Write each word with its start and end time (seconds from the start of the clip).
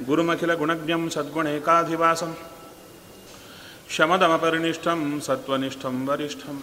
गुरुमखिलगुणज्ञं 0.00 1.08
सद्गुणैकाधिवासं। 1.08 2.34
शमदमपरिनिष्ठं 3.90 5.20
सत्त्वनिष्ठं 5.20 6.06
वरिष्ठं। 6.06 6.60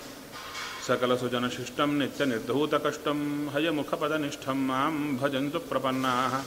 सकलसुजनशिष्टं 0.88 1.88
नित्यनिर्धूतकष्टं 1.88 3.50
हयमुखपदनिष्ठं 3.50 4.54
माँ 4.54 4.92
भजन्तु 4.92 5.60
प्रपन्नाः। 5.60 6.44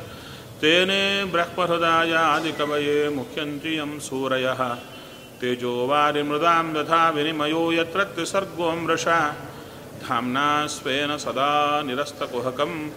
तेने 0.61 1.25
ब्रह्महृदायादिकवये 1.25 3.09
मुख्यन्ति 3.09 3.79
यं 3.79 3.99
सूरयः। 3.99 4.77
तेजोवारिमृदां 5.41 6.73
दधा 6.73 7.11
विनिमयो 7.11 7.73
यत्र 7.73 8.05
त्रिसर्गो 8.05 8.73
मृषा 8.73 9.37
धाम्ना 10.03 10.67
स्वेन 10.67 11.17
सदा 11.17 11.83
निरस्तुहक 11.83 12.89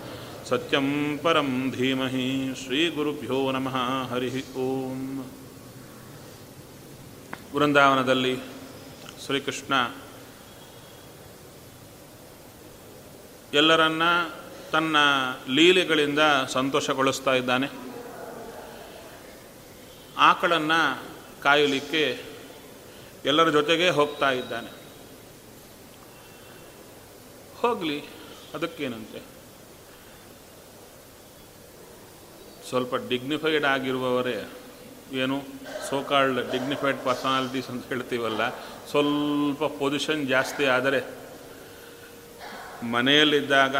सत्यं 0.48 0.86
परं 1.16 1.48
धीमहि 1.70 2.26
श्रीगुरुभ्यो 2.54 3.52
ನಮಃ 3.52 3.76
ಹರಿ 4.02 4.30
ಓಂ 4.56 5.00
ವೃಂದಾವನದಲ್ಲಿ 7.54 8.32
ಶ್ರೀಕೃಷ್ಣ 9.26 9.74
ಎಲ್ಲರನ್ನ 13.54 14.02
ತನ್ನ 14.72 14.96
ಲೀಲೆಗಳಿಂದ 15.48 16.18
ಸಂತೋಷಗೊಳಿಸ್ತಾ 16.48 17.34
ಇದ್ದಾನೆ 17.34 17.68
ಆಕಳನ್ನು 20.18 20.80
ಕಾಯಲಿಕ್ಕೆ 21.42 22.04
ಎಲ್ಲರ 23.24 23.50
ಜೊತೆಗೆ 23.50 23.90
ಹೋಗ್ತಾ 23.90 24.30
ಇದ್ದಾನೆ 24.30 24.70
ಹೋಗಲಿ 27.60 27.98
ಅದಕ್ಕೇನಂತೆ 28.54 29.33
ಸ್ವಲ್ಪ 32.69 32.95
ಡಿಗ್ನಿಫೈಡ್ 32.95 33.65
ಆಗಿರುವವರೇ, 33.65 34.49
ಏನು 35.13 35.41
ಸೋಕಾಲ್ಡ್ 35.89 36.51
ಡಿಗ್ನಿಫೈಡ್ 36.51 37.05
ಪರ್ಸನಾಲಿಟೀಸ್ 37.05 37.67
ಅಂತ 37.67 37.87
ಹೇಳ್ತೀವಲ್ಲ, 37.87 38.49
ಸ್ವಲ್ಪ 38.89 39.63
ಪೊಸಿಷನ್ 39.63 40.27
ಜಾಸ್ತಿ 40.27 40.65
ಆದರೆ, 40.65 41.03
ಮನೆಯಲ್ಲಿದ್ದಾಗ, 42.85 43.75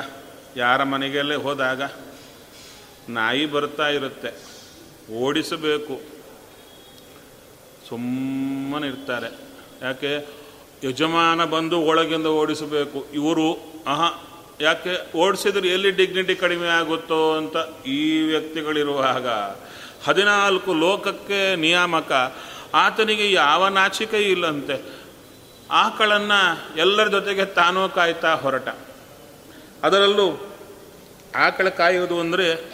ಯಾರ 0.57 0.84
ಮನೆಗೆಲ್ಲೇ 0.84 1.35
ಹೋದಾಗ, 1.35 1.81
ನಾಯಿ 3.09 3.46
ಬರ್ತಾ 3.46 3.88
ಇರುತ್ತೆ, 3.88 4.56
ಓಡಿಸಬೇಕು. 5.13 6.02
ಸುಮ್ಮನೆ 7.90 8.88
ಇರ್ತಾರೆ. 8.88 9.38
ಯಾಕೆ? 9.81 10.28
ಯಜಮಾನ 10.84 11.46
ಬಂದು 11.46 11.81
ಒಳಗಿಂದ 11.81 12.25
ಓಡಿಸಬೇಕು. 12.25 13.06
ಇವರು, 13.13 13.57
ಆಹಾ 13.88 14.34
ಯಾಕೆ 14.61 15.17
ಓಡಿಸಿದ್ರೆ 15.17 15.67
ಎಲ್ಲಿ 15.67 15.91
ಡಿಗ್ನಿಟಿ 15.91 16.35
ಕಡಿಮೆ 16.35 16.67
ಆಗುತ್ತೋ 16.67 17.38
ಅಂತ 17.38 17.85
ಈ 17.85 18.21
ವ್ಯಕ್ತಿಗಳಿರುವಾಗ 18.21 19.27
ಹದಿನಾಲ್ಕು 20.05 20.73
ಲೋಕಕ್ಕೆ 20.73 21.55
ನಿಯಾಮಕ. 21.55 22.35
ಆತನಿಗೆ 22.73 23.31
ಯಾವ 23.31 23.67
ನಾಚಿಕೆ 23.67 24.17
ಇಲ್ಲಂತೆ. 24.17 24.81
ಆಕಳನ್ನು 25.71 26.77
ಎಲ್ಲರ 26.77 27.07
ಜೊತೆಗೆ 27.07 27.45
ತಾನೂ 27.45 27.89
ಕಾಯ್ತಾ 27.89 28.35
ಹೊರಟ. 28.35 28.67
ಅದರಲ್ಲೂ 29.83 30.47
ಆಕಳ 31.35 31.69
ಕಾಯುವುದು 31.69 32.19
ಅಂದರೆ 32.19 32.72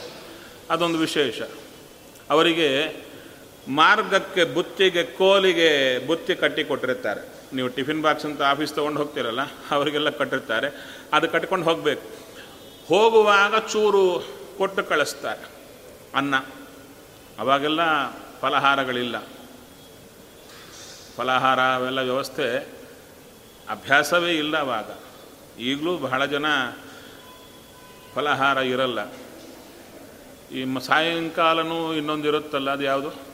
ಅದೊಂದು 0.69 0.97
ವಿಶೇಷ. 0.97 1.41
ಅವರಿಗೆ 2.29 3.00
ಮಾರ್ಗಕ್ಕೆ, 3.67 4.43
ಬುತ್ತಿಗೆ, 4.43 5.03
ಕೋಲಿಗೆ 5.03 5.99
ಬುತ್ತಿ 6.07 6.35
ಕಟ್ಟಿ 6.35 6.63
ಕೊಟ್ಟಿರ್ತಾರೆ 6.63 7.41
ನೀವು 7.55 7.69
ಟಿಫಿನ್ 7.69 8.01
ಬಾಕ್ಸ್ 8.01 8.25
ಅಂತ 8.25 8.41
ಆಫೀಸ್ 8.41 8.73
ತೊಗೊಂಡು 8.73 8.99
ಹೋಗ್ತಿರಲ್ಲ, 8.99 9.39
ಅವರಿಗೆಲ್ಲ 9.71 10.09
ಕಟ್ಟಿರ್ತಾರೆ. 10.09 10.97
ಅದು 11.13 11.29
ಕಟ್ಕೊಂಡು 11.29 11.65
ಹೋಗಬೇಕು. 11.65 12.01
ಹೋಗುವಾಗ 12.87 13.57
ಚೂರು 13.57 14.27
ಕೊಟ್ಟು 14.57 14.83
ಕಳಿಸ್ತಾರೆ. 14.83 15.45
ಅನ್ನ. 16.15 16.35
ಅವಾಗೆಲ್ಲ 17.39 17.79
ಫಲಹಾರಗಳಿಲ್ಲ. 18.39 19.19
ಫಲಹಾರ 21.17 21.59
ಅವೆಲ್ಲ 21.59 21.99
ವ್ಯವಸ್ಥೆ 21.99 22.57
ಅಭ್ಯಾಸವೇ 23.69 24.31
ಇಲ್ಲ 24.31 24.57
ಅವಾಗ. 24.57 24.91
ಈಗಲೂ 25.59 25.97
ಬಹಳ 25.97 26.25
ಜನ 26.25 26.45
ಫಲಹಾರ 28.15 28.57
ಇರಲ್ಲ. 28.57 28.99
ಈ 30.51 30.79
ಸಾಯಂಕಾಲನೂ 30.79 31.93
ಇನ್ನೊಂದು 31.93 32.27
ಇರುತ್ತಲ್ಲ, 32.27 32.71
ಅದು 32.71 32.83
ಯಾವುದು? 32.83 33.30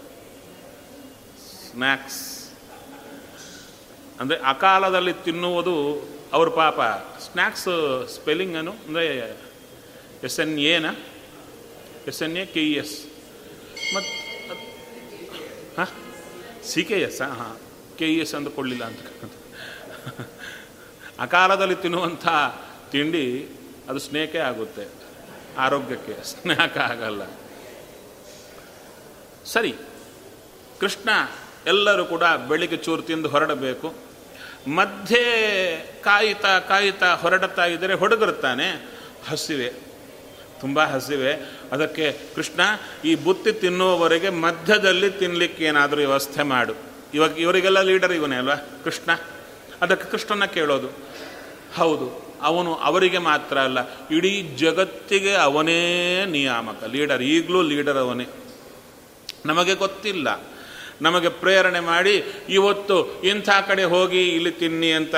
ಸ್ನ್ಯಾಕ್ಸ್ 1.77 2.49
ಅಂದರೆ 4.19 4.37
ಅಕಾಲದಲ್ಲಿ 4.37 5.13
ತಿನ್ನುವುದು 5.13 5.75
ಅವ್ರ 6.33 6.49
ಪಾಪ. 6.49 6.79
ಸ್ನ್ಯಾಕ್ಸ್ 7.19 7.67
ಸ್ಪೆಲ್ಲಿಂಗ್ 8.13 8.55
ಏನು 8.57 8.71
ಅಂದರೆ 8.71 9.03
S 10.23 10.39
N 10.39 10.59
N 10.59 10.85
S 12.07 12.21
N 12.23 12.37
A 12.37 12.45
K 12.45 12.63
E 12.63 12.73
S 12.73 12.95
ಮತ್ತು 13.95 14.13
ಹಾಂ? 15.77 15.89
ಸಿ 16.63 16.83
ಕೆ 16.83 16.97
ಎಸ್ 17.01 17.21
ಹಾಂ 17.21 17.59
ಕೆ 17.97 18.07
ಇ 18.13 18.17
ಎಸ್ 18.19 18.35
ಅಂದುಕೊಳ್ಳಿಲ್ಲ 18.35 18.83
ಅಂತ 18.83 18.99
ಅಕಾಲದಲ್ಲಿ 21.19 21.75
ತಿನ್ನುವಂಥ 21.75 22.27
ತಿಂಡಿ 22.91 23.49
ಅದು 23.89 23.99
ಸ್ನೇಕೇ 23.99 24.37
ಆಗುತ್ತೆ. 24.37 24.87
ಆರೋಗ್ಯಕ್ಕೆ. 25.57 26.23
ಸ್ನೇಹಕ 26.23 26.77
ಆಗಲ್ಲ. 26.77 27.23
ಸರಿ. 29.45 29.73
ಕೃಷ್ಣ 30.79 31.09
ಎಲ್ಲರೂ 31.67 32.03
ಕೂಡ 32.05 32.23
ಬೆಳಿಗ್ಗೆ 32.49 32.77
ಚೂರು 32.77 33.01
ತಿಂದು 33.01 33.29
ಹೊರಡಬೇಕು. 33.29 33.87
ಮಧ್ಯೆ 34.75 35.23
ಕಾಯುತ್ತಾ 36.01 36.53
ಕಾಯುತ್ತಾ 36.61 37.09
ಹೊರಡುತ್ತಾ 37.15 37.65
ಇದ್ದರೆ 37.65 37.93
ಹೊಡಗಿರುತ್ತಾನೆ 37.93 38.67
ಹಸಿವೆ, 39.29 39.69
ತುಂಬ 40.61 40.83
ಹಸಿವೆ. 40.83 41.31
ಅದಕ್ಕೆ 41.71 42.05
ಕೃಷ್ಣ, 42.35 42.61
ಈ 43.05 43.11
ಬುತ್ತಿ 43.15 43.51
ತಿನ್ನುವವರೆಗೆ 43.53 44.29
ಮಧ್ಯದಲ್ಲಿ 44.43 45.09
ತಿನ್ನಲಿಕ್ಕೆ 45.11 45.63
ಏನಾದರೂ 45.63 45.97
ವ್ಯವಸ್ಥೆ 45.97 46.43
ಮಾಡು. 46.43 46.73
ಇವಾಗ 47.13 47.33
ಇವರಿಗೆಲ್ಲ 47.37 47.81
ಲೀಡರ್ 47.81 48.13
ಇವನೇ 48.13 48.35
ಅಲ್ವಾ? 48.35 48.55
ಕೃಷ್ಣ. 48.83 49.11
ಅದಕ್ಕೆ 49.81 50.05
ಕೃಷ್ಣನ 50.11 50.45
ಕೇಳೋದು. 50.47 50.89
ಹೌದು, 51.75 52.07
ಅವನು 52.41 52.71
ಅವರಿಗೆ 52.87 53.19
ಮಾತ್ರ 53.29 53.57
ಅಲ್ಲ, 53.59 53.79
ಇಡೀ 54.11 54.33
ಜಗತ್ತಿಗೆ 54.57 55.33
ಅವನೇ 55.37 55.81
ನಿಯಾಮಕ. 56.25 56.83
ಲೀಡರ್, 56.91 57.23
ಈಗಲೂ 57.23 57.61
ಲೀಡರ್ 57.61 57.97
ಅವನೇ. 57.97 58.27
ನಮಗೆ 59.45 59.73
ಗೊತ್ತಿಲ್ಲ. 59.75 60.27
ನಮಗೆ 61.01 61.29
ಪ್ರೇರಣೆ 61.29 61.79
ಮಾಡಿ, 61.79 62.23
ಇವತ್ತು 62.49 63.21
ಇಂಥ 63.21 63.49
ಕಡೆ 63.67 63.83
ಹೋಗಿ 63.83 64.29
ಇಲ್ಲಿ 64.29 64.51
ತಿನ್ನಿ 64.51 64.91
ಅಂತ. 64.91 65.15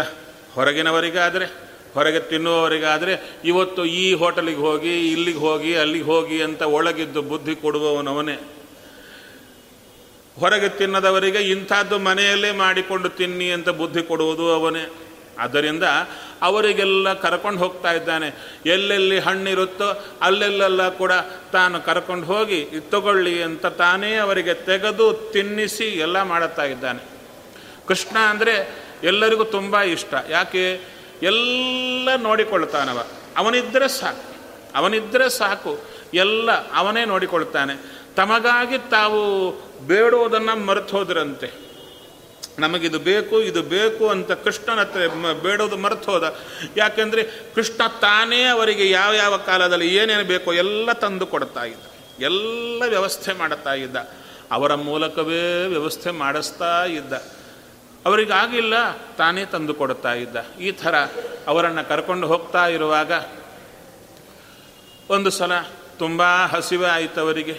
ಹೊರಗಿನವರಿಗಾದರೆ, 0.53 1.45
ಹೊರಗೆ 1.93 2.19
ತಿನ್ನುವವರಿಗಾದರೆ, 2.19 3.39
ಇವತ್ತು 3.45 3.85
ಈ 3.85 4.13
ಹೋಟೆಲಿಗೆ 4.13 4.57
ಹೋಗಿ, 4.57 5.11
ಇಲ್ಲಿಗೆ 5.11 5.39
ಹೋಗಿ, 5.39 5.75
ಅಲ್ಲಿಗೆ 5.75 6.05
ಹೋಗಿ 6.05 6.41
ಅಂತ 6.41 6.61
ಒಳಗಿದ್ದು 6.61 7.21
ಬುದ್ಧಿ 7.21 7.55
ಕೊಡುವವನವನೇ 7.55 8.39
ಹೊರಗೆ 10.39 10.69
ತಿನ್ನದವರಿಗೆ 10.69 11.37
ಇಂಥದ್ದು 11.37 11.99
ಮನೆಯಲ್ಲೇ 11.99 12.51
ಮಾಡಿಕೊಂಡು 12.51 13.09
ತಿನ್ನಿ 13.09 13.51
ಅಂತ 13.51 13.69
ಬುದ್ಧಿ 13.69 14.01
ಕೊಡುವುದು 14.01 14.51
ಅವನೇ. 14.51 15.08
ಆದ್ದರಿಂದ 15.39 15.83
ಅವರಿಗೆಲ್ಲ 16.41 17.13
ಕರ್ಕೊಂಡು 17.13 17.59
ಹೋಗ್ತಾ 17.59 17.91
ಇದ್ದಾನೆ. 17.91 18.59
ಎಲ್ಲೆಲ್ಲಿ 18.65 19.19
ಹಣ್ಣಿರುತ್ತೋ 19.19 20.05
ಅಲ್ಲೆಲ್ಲೆಲ್ಲ 20.21 20.89
ಕೂಡ 20.89 21.11
ತಾನು 21.51 21.81
ಕರ್ಕೊಂಡು 21.81 22.25
ಹೋಗಿ 22.25 22.67
ತಗೊಳ್ಳಿ 22.91 23.43
ಅಂತ 23.43 23.65
ತಾನೇ 23.65 24.15
ಅವರಿಗೆ 24.15 24.53
ತೆಗೆದು 24.53 25.31
ತಿನ್ನಿಸಿ 25.33 25.85
ಎಲ್ಲ 25.85 26.21
ಮಾಡುತ್ತಾ 26.21 26.63
ಇದ್ದಾನೆ. 26.63 27.03
ಕೃಷ್ಣ 27.87 28.17
ಅಂದರೆ 28.17 28.83
ಎಲ್ಲರಿಗೂ 29.03 29.43
ತುಂಬ 29.43 29.81
ಇಷ್ಟ. 29.81 30.13
ಯಾಕೆ? 30.29 30.81
ಎಲ್ಲ 31.23 32.09
ನೋಡಿಕೊಳ್ತಾನವ. 32.17 33.07
ಅವನಿದ್ದರೆ 33.37 33.87
ಸಾಕು. 33.87 34.35
ಅವನಿದ್ದರೆ 34.75 35.29
ಸಾಕು. 35.29 35.79
ಎಲ್ಲ 36.13 36.51
ಅವನೇ 36.51 37.05
ನೋಡಿಕೊಳ್ತಾನೆ. 37.05 37.99
ತಮಗಾಗಿ 38.15 38.77
ತಾವು 38.77 39.51
ಬೇಡುವುದನ್ನು 39.87 40.65
ಮರೆತು 40.65 40.97
ಹೋದ್ರಂತೆ 40.97 41.68
ನಮಗಿದು 42.59 42.99
ಬೇಕು, 42.99 43.41
ಇದು 43.41 43.61
ಬೇಕು 43.63 44.09
ಅಂತ 44.09 44.31
ಕೃಷ್ಣನ 44.31 44.79
ಹತ್ರ 44.79 45.07
ಬೇಡೋದು 45.33 45.77
ಮರೆತು 45.77 46.11
ಹೋದ. 46.11 46.35
ಯಾಕೆಂದರೆ 46.77 47.23
ಕೃಷ್ಣ 47.55 47.81
ತಾನೇ 48.01 48.43
ಅವರಿಗೆ 48.43 48.89
ಯಾವ 48.89 49.13
ಯಾವ 49.13 49.37
ಕಾಲದಲ್ಲಿ 49.37 49.95
ಏನೇನು 49.95 50.23
ಬೇಕೋ 50.23 50.53
ಎಲ್ಲ 50.53 50.91
ತಂದು 50.93 51.27
ಕೊಡ್ತಾ 51.27 51.63
ಇದ್ದ. 51.63 51.85
ಎಲ್ಲ 52.19 52.83
ವ್ಯವಸ್ಥೆ 52.87 53.33
ಮಾಡುತ್ತಾ 53.33 53.73
ಇದ್ದ. 53.73 53.97
ಅವರ 54.51 54.75
ಮೂಲಕವೇ 54.75 55.65
ವ್ಯವಸ್ಥೆ 55.65 56.11
ಮಾಡಿಸ್ತಾ 56.11 56.85
ಇದ್ದ. 56.85 57.13
ಅವರಿಗಾಗಿಲ್ಲ, 58.05 58.75
ತಾನೇ 59.17 59.45
ತಂದು 59.45 59.73
ಕೊಡ್ತಾ 59.73 60.13
ಇದ್ದ. 60.13 60.37
ಈ 60.59 60.71
ಥರ 60.71 60.95
ಅವರನ್ನು 61.47 61.83
ಕರ್ಕೊಂಡು 61.89 62.27
ಹೋಗ್ತಾ 62.27 62.67
ಇರುವಾಗ 62.67 63.11
ಒಂದು 65.09 65.29
ಸಲ 65.29 65.51
ತುಂಬ 65.99 66.21
ಹಸಿವೆ 66.45 66.87
ಆಯಿತು 66.87 67.21
ಅವರಿಗೆ. 67.21 67.55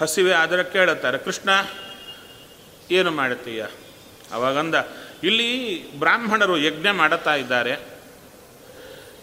ಹಸಿವೆ 0.00 0.32
ಆದರೆ 0.32 0.64
ಕೇಳುತ್ತಾರೆ 0.64 1.18
ಕೃಷ್ಣ, 1.18 1.50
ಏನು 2.90 3.10
ಮಾಡುತ್ತೀಯ 3.10 3.66
ಅವಾಗಂದ, 4.32 4.74
ಇಲ್ಲಿ 5.22 5.86
ಬ್ರಾಹ್ಮಣರು 5.98 6.58
ಯಜ್ಞ 6.58 6.90
ಮಾಡುತ್ತಾ 6.90 7.34
ಇದ್ದಾರೆ. 7.34 7.80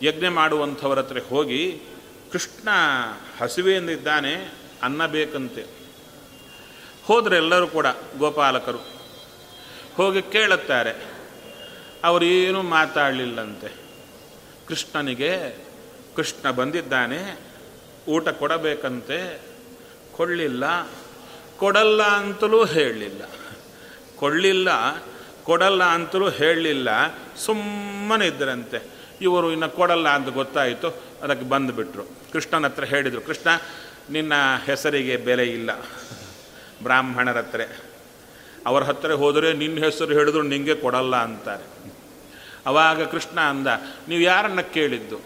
ಯಜ್ಞ 0.02 0.28
ಮಾಡುವಂಥವ್ರ 0.28 1.00
ಹತ್ರ 1.00 1.18
ಹೋಗಿ, 1.30 1.80
ಕೃಷ್ಣ 2.32 2.70
ಹಸಿವೆಯಿಂದಿದ್ದಾನೆ 3.42 4.54
ಅನ್ನ 4.84 5.06
ಬೇಕಂತೆ. 5.06 5.66
ಹೋದರೆ 7.06 7.36
ಎಲ್ಲರೂ 7.36 7.68
ಕೂಡ 7.68 7.86
ಗೋಪಾಲಕರು. 8.18 8.78
ಹೋಗಿ 9.96 10.22
ಕೇಳುತ್ತಾರೆ 10.22 10.94
ಅವರೇನು 12.04 12.64
ಮಾತಾಡಲಿಲ್ಲಂತೆ. 12.64 13.68
ಕೃಷ್ಣನಿಗೆ, 14.68 15.58
ಕೃಷ್ಣ 16.16 16.52
ಬಂದಿದ್ದಾನೆ, 16.52 17.40
ಊಟ 18.08 18.30
ಕೊಡಬೇಕಂತೆ. 18.30 19.42
ಕೊಡಲಿಲ್ಲ, 20.12 20.90
ಕೊಡಲ್ಲ 21.58 22.04
ಅಂತಲೂ 22.04 22.66
ಹೇಳಲಿಲ್ಲ 22.66 23.22
ಕೊಡಲಿಲ್ಲ, 24.24 24.70
ಕೊಡಲ್ಲ 25.44 25.84
ಅಂತಲೂ 25.84 26.30
ಹೇಳಲಿಲ್ಲ. 26.30 26.90
ಸುಮ್ಮನೆ 27.38 28.28
ಇದ್ದರಂತೆ. 28.28 28.80
ಇವರು 29.22 29.52
ಇನ್ನು 29.52 29.70
ಕೊಡಲ್ಲ 29.70 30.10
ಅಂತ 30.10 30.30
ಗೊತ್ತಾಯಿತು, 30.30 30.88
ಅದಕ್ಕೆ 31.24 31.50
ಬಂದುಬಿಟ್ರು. 31.50 32.04
ಕೃಷ್ಣನ 32.34 32.66
ಹತ್ರ 32.66 32.84
ಹೇಳಿದರು, 32.84 33.22
ಕೃಷ್ಣ, 33.22 33.50
ನಿನ್ನ 34.10 34.34
ಹೆಸರಿಗೆ 34.66 35.18
ಬೆಲೆ 35.18 35.44
ಇಲ್ಲ. 35.44 35.80
ಬ್ರಾಹ್ಮಣರ 36.84 37.38
ಹತ್ರ. 37.38 37.62
ಅವರ 38.66 38.84
ಹತ್ರ 38.84 39.12
ಹೋದರೆ 39.12 39.54
ನಿನ್ನ 39.54 39.86
ಹೆಸರು 39.86 40.14
ಹೇಳಿದ್ರು 40.14 40.42
ನಿಂಗೆ 40.42 40.76
ಕೊಡಲ್ಲ 40.76 41.16
ಅಂತಾರೆ. 41.16 41.94
ಅವಾಗ 42.66 43.04
ಕೃಷ್ಣ 43.04 43.40
ಅಂದ, 43.40 43.68
ನೀವು 44.08 44.22
ಯಾರನ್ನ 44.22 44.62
ಕೇಳಿದ್ದು? 44.62 45.20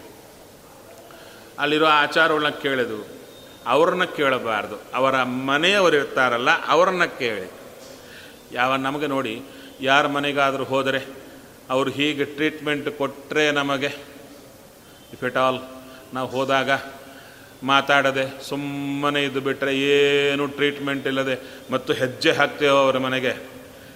ಅಲ್ಲಿರೋ 1.60 1.86
ಆಚಾರಗಳನ್ನ 1.86 2.50
ಕೇಳಿದ್ವು. 2.50 3.08
ಅವ್ರನ್ನ 3.68 4.04
ಕೇಳಬಾರ್ದು. 4.04 4.82
ಅವರ 4.94 5.24
ಮನೆಯವರು 5.24 5.96
ಇರ್ತಾರಲ್ಲ, 5.96 6.50
ಅವರನ್ನ 6.68 7.06
ಕೇಳಿ. 7.06 7.57
ಯಾವ 8.52 8.76
ನಮಗೆ 8.76 9.08
ನೋಡಿ 9.08 9.42
ಯಾರ 9.82 10.08
ಮನೆಗಾದರೂ 10.08 10.64
ಹೋದರೆ 10.64 11.06
ಅವರು 11.70 11.90
ಹೀಗೆ 11.90 12.26
ಟ್ರೀಟ್ಮೆಂಟ್ 12.26 12.90
ಕೊಟ್ಟರೆ 12.90 13.52
ನಮಗೆ 13.52 13.86
ಇಫ್ 15.14 15.24
ಎಟ್ 15.24 15.38
ಆಲ್ 15.38 15.60
ನಾವು 16.14 16.30
ಹೋದಾಗ 16.30 16.70
ಮಾತಾಡದೆ 17.64 18.44
ಸುಮ್ಮನೆ 18.44 19.24
ಇದ್ದು 19.24 19.42
ಬಿಟ್ಟರೆ 19.42 19.80
ಏನು 19.80 20.48
ಟ್ರೀಟ್ಮೆಂಟ್ 20.48 21.08
ಇಲ್ಲದೆ 21.08 21.40
ಮತ್ತು 21.72 21.94
ಹೆಜ್ಜೆ 21.94 22.32
ಹಾಕ್ತೀವೋ 22.32 22.76
ಅವರ 22.76 22.98
ಮನೆಗೆ. 22.98 23.36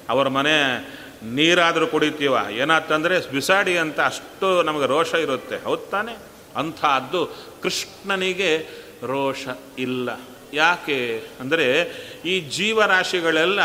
ಅವರ 0.10 0.28
ಮನೆ 0.28 0.78
ನೀರಾದರೂ 1.24 1.88
ಕುಡಿತೀವ, 1.88 2.36
ಏನಾತಂದರೆ 2.52 3.32
ಬಿಸಾಡಿ 3.32 3.78
ಅಂತ 3.78 4.00
ಅಷ್ಟು 4.00 4.64
ನಮಗೆ 4.64 4.86
ರೋಷ 4.86 5.14
ಇರುತ್ತೆ. 5.14 5.64
ಹೌದು 5.64 5.90
ತಾನೆ? 5.90 6.18
ಅಂಥದ್ದು 6.56 7.36
ಕೃಷ್ಣನಿಗೆ 7.62 8.58
ರೋಷ 9.04 9.48
ಇಲ್ಲ. 9.78 10.10
ಯಾಕೆ 10.54 11.28
ಅಂದರೆ 11.40 11.84
ಈ 12.26 12.40
ಜೀವರಾಶಿಗಳೆಲ್ಲ 12.40 13.60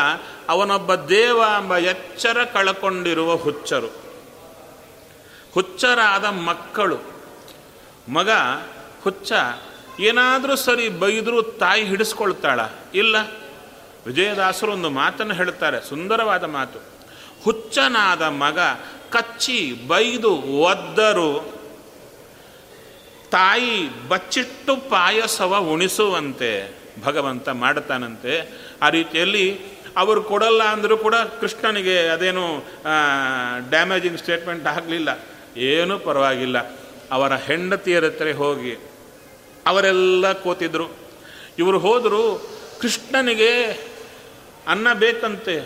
ಅವನೊಬ್ಬ 0.49 0.95
ದೇವ 0.95 1.37
ಎಂಬ 1.37 1.77
ಎಚ್ಚರ 1.77 2.45
ಕಳಕೊಂಡಿರುವ 2.53 3.37
ಹುಚ್ಚರು. 3.37 4.07
ಹುಚ್ಚರಾದ 5.55 6.25
ಮಕ್ಕಳು. 6.25 6.99
ಮಗ, 8.09 8.31
ಹುಚ್ಚ, 9.03 9.33
ಏನಾದರೂ 10.01 10.57
ಸರಿ 10.57 10.89
ಬೈದರೂ 10.89 11.43
ತಾಯಿ 11.43 11.85
ಹಿಡಿಸ್ಕೊಳ್ತಾಳ? 11.85 12.61
ಇಲ್ಲ. 12.95 13.17
ವಿಜಯದಾಸರು 14.07 14.73
ಒಂದು 14.73 14.91
ಮಾತನ್ನು 14.91 15.35
ಹೇಳ್ತಾರೆ, 15.35 15.89
ಸುಂದರವಾದ 15.89 16.45
ಮಾತು. 16.45 16.79
ಹುಚ್ಚನಾದ 17.45 18.23
ಮಗ 18.23 18.59
ಕಚ್ಚಿ, 19.11 19.75
ಬೈದು, 19.89 20.35
ಒದ್ದರು, 20.37 21.57
ತಾಯಿ 23.31 24.09
ಬಚ್ಚಿಟ್ಟು 24.09 24.77
ಪಾಯಸವ 24.77 25.57
ಉಣಿಸುವಂತೆ. 25.57 26.86
ಭಗವಂತ 27.03 27.49
ಮಾಡ್ತಾನಂತೆ 27.49 28.51
ಆ 28.83 28.89
ರೀತಿಯಲ್ಲಿ 28.89 29.61
ಅವರು 29.97 30.23
ಕೊಡಲ್ಲ 30.23 30.63
ಅಂದರೂ 30.63 30.97
ಕೂಡ 30.97 31.15
ಕೃಷ್ಣನಿಗೆ 31.15 32.09
ಅದೇನು 32.09 32.65
ಡ್ಯಾಮೇಜಿಂಗ್ 33.71 34.19
ಸ್ಟೇಟ್ಮೆಂಟ್ 34.19 34.67
ಆಗಲಿಲ್ಲ. 34.67 35.25
ಏನೂ 35.57 35.99
ಪರವಾಗಿಲ್ಲ. 35.99 36.59
ಅವರ 37.11 37.35
ಹೆಂಡತಿಯರ 37.35 38.05
ಹತ್ರ 38.05 38.33
ಹೋಗಿ 38.33 38.77
ಅವರೆಲ್ಲ 39.67 40.33
ಕೂತಿದ್ರು. 40.33 40.89
ಇವರು 41.59 41.79
ಹೋದರು, 41.79 42.51
ಕೃಷ್ಣನಿಗೆ 42.81 43.65
ಅನ್ನ 44.69 44.93
ಬೇಕಂತೆ. 44.93 45.59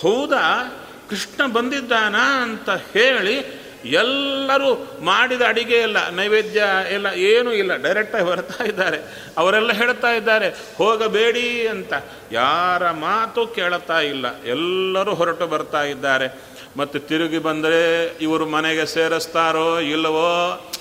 ಹೌದಾ? 0.00 0.72
ಕೃಷ್ಣ 1.10 1.46
ಬಂದಿದ್ದಾನಾ 1.46 2.42
ಅಂತ 2.42 2.70
ಹೇಳಿ 2.70 3.55
ಎಲ್ಲರೂ 3.84 5.00
ಮಾಡಿದ 5.00 5.42
ಅಡಿಗೆ 5.48 5.74
ಎಲ್ಲ 5.74 6.10
ನೈವೇದ್ಯ 6.10 6.64
ಎಲ್ಲ 6.90 7.06
ಏನೂ 7.06 7.52
ಇಲ್ಲ. 7.52 7.76
ಡೈರೆಕ್ಟಾಗಿ 7.76 8.24
ಬರ್ತಾ 8.24 8.64
ಇದ್ದಾರೆ. 8.64 8.98
ಅವರೆಲ್ಲ 9.38 9.72
ಹೇಳ್ತಾ 9.72 10.10
ಇದ್ದಾರೆ, 10.12 10.48
ಹೋಗಬೇಡಿ 10.78 11.68
ಅಂತ. 11.68 11.92
ಯಾರ 12.32 12.90
ಮಾತು 12.90 13.46
ಕೇಳುತ್ತಾ 13.46 14.00
ಇಲ್ಲ. 14.00 14.42
ಎಲ್ಲರೂ 14.42 15.14
ಹೊರಟು 15.14 15.46
ಬರ್ತಾ 15.46 15.82
ಇದ್ದಾರೆ. 15.82 16.56
ಮತ್ತು 16.76 16.98
ತಿರುಗಿ 16.98 17.38
ಬಂದರೆ 17.38 18.06
ಇವರು 18.20 18.46
ಮನೆಗೆ 18.46 18.86
ಸೇರಿಸ್ತಾರೋ 18.86 19.78
ಇಲ್ಲವೋ, 19.78 20.72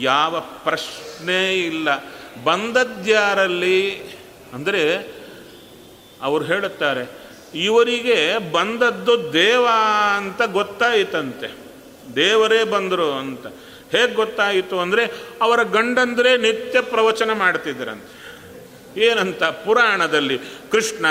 ಯಾವ 0.00 0.40
ಪ್ರಶ್ನೆ 0.40 1.58
ಇಲ್ಲ. 1.58 1.88
ಬಂದದ್ಯಾರಲ್ಲಿ 2.44 3.98
ಅಂದರೆ 4.54 4.94
ಅವರು 6.22 6.44
ಹೇಳುತ್ತಾರೆ, 6.44 7.10
ಇವರಿಗೆ 7.54 8.52
ಬಂದದ್ದು 8.52 9.32
ದೇವ 9.32 9.66
ಅಂತ 10.16 10.42
ಗೊತ್ತಾಯಿತಂತೆ. 10.42 11.63
ದೇವರೇ 12.16 12.64
ಬಂದರು 12.64 13.12
ಅಂತ. 13.12 13.46
ಹೇಗೆ 13.96 14.14
ಗೊತ್ತಾಯಿತು 14.14 14.80
ಅಂದರೆ 14.80 15.04
ಅವರ 15.42 15.62
ಗಂಡಂದರೆ 15.62 16.36
ನಿತ್ಯ 16.36 16.80
ಪ್ರವಚನ 16.80 17.32
ಮಾಡ್ತಿದ್ರಂತೆ. 17.32 18.24
ಏನಂತ 18.96 19.44
ಪುರಾಣದಲ್ಲಿ 19.44 20.38
ಕೃಷ್ಣ 20.70 21.06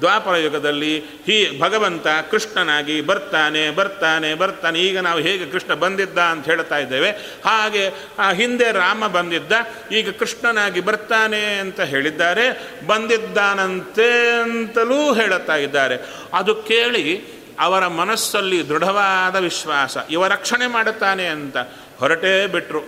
ದ್ವಾಪರ 0.00 0.36
ಯುಗದಲ್ಲಿ 0.36 0.98
ಹೀ 1.00 1.60
ಭಗವಂತ 1.60 2.06
ಕೃಷ್ಣನಾಗಿ 2.30 3.00
ಬರ್ತಾನೆ 3.00 3.70
ಬರ್ತಾನೆ 3.70 4.34
ಬರ್ತಾನೆ. 4.34 4.80
ಈಗ 4.80 4.98
ನಾವು 4.98 5.20
ಹೇಗೆ 5.20 5.46
ಕೃಷ್ಣ 5.46 5.74
ಬಂದಿದ್ದ 5.74 6.18
ಅಂತ 6.18 6.44
ಹೇಳ್ತಾ 6.44 6.78
ಇದ್ದೇವೆ. 6.78 7.10
ಹಾಗೆ 7.44 7.90
ಆ 8.18 8.32
ಹಿಂದೆ 8.32 8.72
ರಾಮ 8.72 9.06
ಬಂದಿದ್ದ, 9.06 9.52
ಈಗ 9.92 10.10
ಕೃಷ್ಣನಾಗಿ 10.10 10.80
ಬರ್ತಾನೆ 10.80 11.44
ಅಂತ 11.44 11.80
ಹೇಳಿದ್ದಾರೆ. 11.80 12.46
ಬಂದಿದ್ದಾನಂತೆ 12.86 14.40
ಅಂತಲೂ 14.40 15.14
ಹೇಳುತ್ತಾ 15.14 15.56
ಇದ್ದಾರೆ. 15.56 15.96
ಅದು 16.34 16.54
ಕೇಳಿ 16.54 17.41
ಅವರ 17.62 17.86
ಮನಸ್ಸಲ್ಲಿ 17.86 18.58
ದೃಢವಾದ 18.68 19.36
ವಿಶ್ವಾಸ, 19.36 19.96
ಇವ 20.10 20.26
ರಕ್ಷಣೆ 20.26 20.66
ಮಾಡುತ್ತಾನೆ 20.66 21.26
ಅಂತ 21.26 21.56
ಹೊರಟೇ 21.98 22.46
ಬಿಟ್ಟರು 22.46 22.80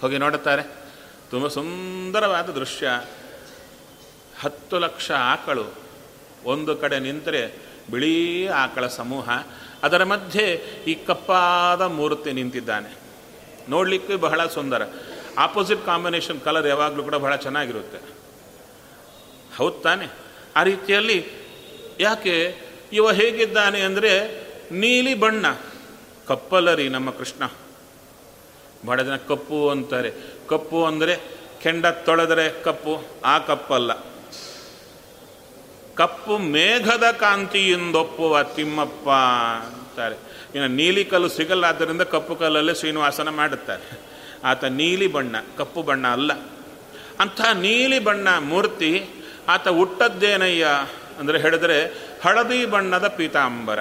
ಹೋಗಿ 0.00 0.18
ನೋಡುತ್ತಾರೆ, 0.18 0.62
ತುಂಬ 1.30 1.48
ಸುಂದರವಾದ 1.48 2.48
ದೃಶ್ಯ. 2.50 2.86
ಹತ್ತು 4.40 4.78
ಲಕ್ಷ 4.78 5.10
ಆಕಳು 5.10 5.66
ಒಂದು 6.44 6.72
ಕಡೆ 6.76 6.98
ನಿಂತರೆ 6.98 7.42
ಬಿಳಿ 7.90 8.48
ಆಕಳ 8.48 8.86
ಸಮೂಹ, 8.86 9.28
ಅದರ 9.82 10.04
ಮಧ್ಯೆ 10.04 10.46
ಈ 10.86 10.94
ಕಪ್ಪಾದ 10.94 11.82
ಮೂರ್ತಿ 11.82 12.32
ನಿಂತಿದ್ದಾನೆ. 12.32 12.90
ನೋಡಲಿಕ್ಕೆ 13.68 14.16
ಬಹಳ 14.16 14.46
ಸುಂದರ. 14.46 14.82
ಆಪೋಸಿಟ್ 15.38 15.86
ಕಾಂಬಿನೇಷನ್ 15.86 16.40
ಕಲರ್ 16.40 16.66
ಯಾವಾಗಲೂ 16.66 17.02
ಕೂಡ 17.02 17.14
ಬಹಳ 17.14 17.36
ಚೆನ್ನಾಗಿರುತ್ತೆ. 17.36 17.98
ಹೌದು 19.56 19.78
ತಾನೆ? 19.80 20.06
ಆ 20.56 20.62
ರೀತಿಯಲ್ಲಿ 20.62 21.18
ಯಾಕೆ 22.00 22.69
ಇವ 22.92 23.10
ಹೇಗಿದ್ದಾನೆ 23.10 23.80
ಅಂದರೆ 23.80 24.12
ನೀಲಿ 24.72 25.14
ಬಣ್ಣ. 25.14 25.46
ಕಪ್ಪಲರಿ 26.28 26.88
ನಮ್ಮ 26.88 27.10
ಕೃಷ್ಣ. 27.10 27.50
ಬಡ 28.86 29.00
ಜನ 29.00 29.16
ಕಪ್ಪು 29.16 29.68
ಅಂತಾರೆ. 29.68 30.12
ಕಪ್ಪು 30.48 30.84
ಅಂದರೆ 30.84 31.16
ಕೆಂಡ 31.62 31.86
ತೊಳೆದರೆ 31.86 32.62
ಕಪ್ಪು, 32.62 33.02
ಆ 33.24 33.38
ಕಪ್ಪಲ್ಲ. 33.38 33.92
ಕಪ್ಪು 35.94 36.38
ಮೇಘದ 36.38 37.10
ಕಾಂತಿಯಿಂದೊಪ್ಪುವ 37.10 38.42
ತಿಮ್ಮಪ್ಪ 38.42 39.08
ಅಂತಾರೆ. 39.64 40.14
ಇನ್ನು 40.54 40.68
ನೀಲಿ 40.68 41.04
ಕಲ್ಲು 41.04 41.28
ಸಿಗಲ್ಲ 41.28 41.64
ಆದ್ದರಿಂದ 41.64 42.02
ಕಪ್ಪು 42.02 42.36
ಕಲ್ಲಲ್ಲೇ 42.36 42.74
ಶ್ರೀನಿವಾಸನ 42.74 43.28
ಮಾಡುತ್ತಾರೆ. 43.28 44.00
ಆತ 44.44 44.64
ನೀಲಿ 44.64 45.06
ಬಣ್ಣ, 45.06 45.36
ಕಪ್ಪು 45.58 45.82
ಬಣ್ಣ 45.82 46.06
ಅಲ್ಲ. 46.06 46.32
ಅಂಥ 47.20 47.40
ನೀಲಿ 47.40 47.98
ಬಣ್ಣ 47.98 48.38
ಮೂರ್ತಿ 48.38 49.06
ಆತ 49.48 49.68
ಹುಟ್ಟದ್ದೇನಯ್ಯ 49.68 50.66
ಅಂದರೆ 51.18 51.38
ಹೇಳಿದ್ರೆ 51.38 52.09
ಹಳದಿ 52.24 52.66
ಬಣ್ಣದ 52.66 53.08
ಪೀತಾಂಬರ. 53.08 53.78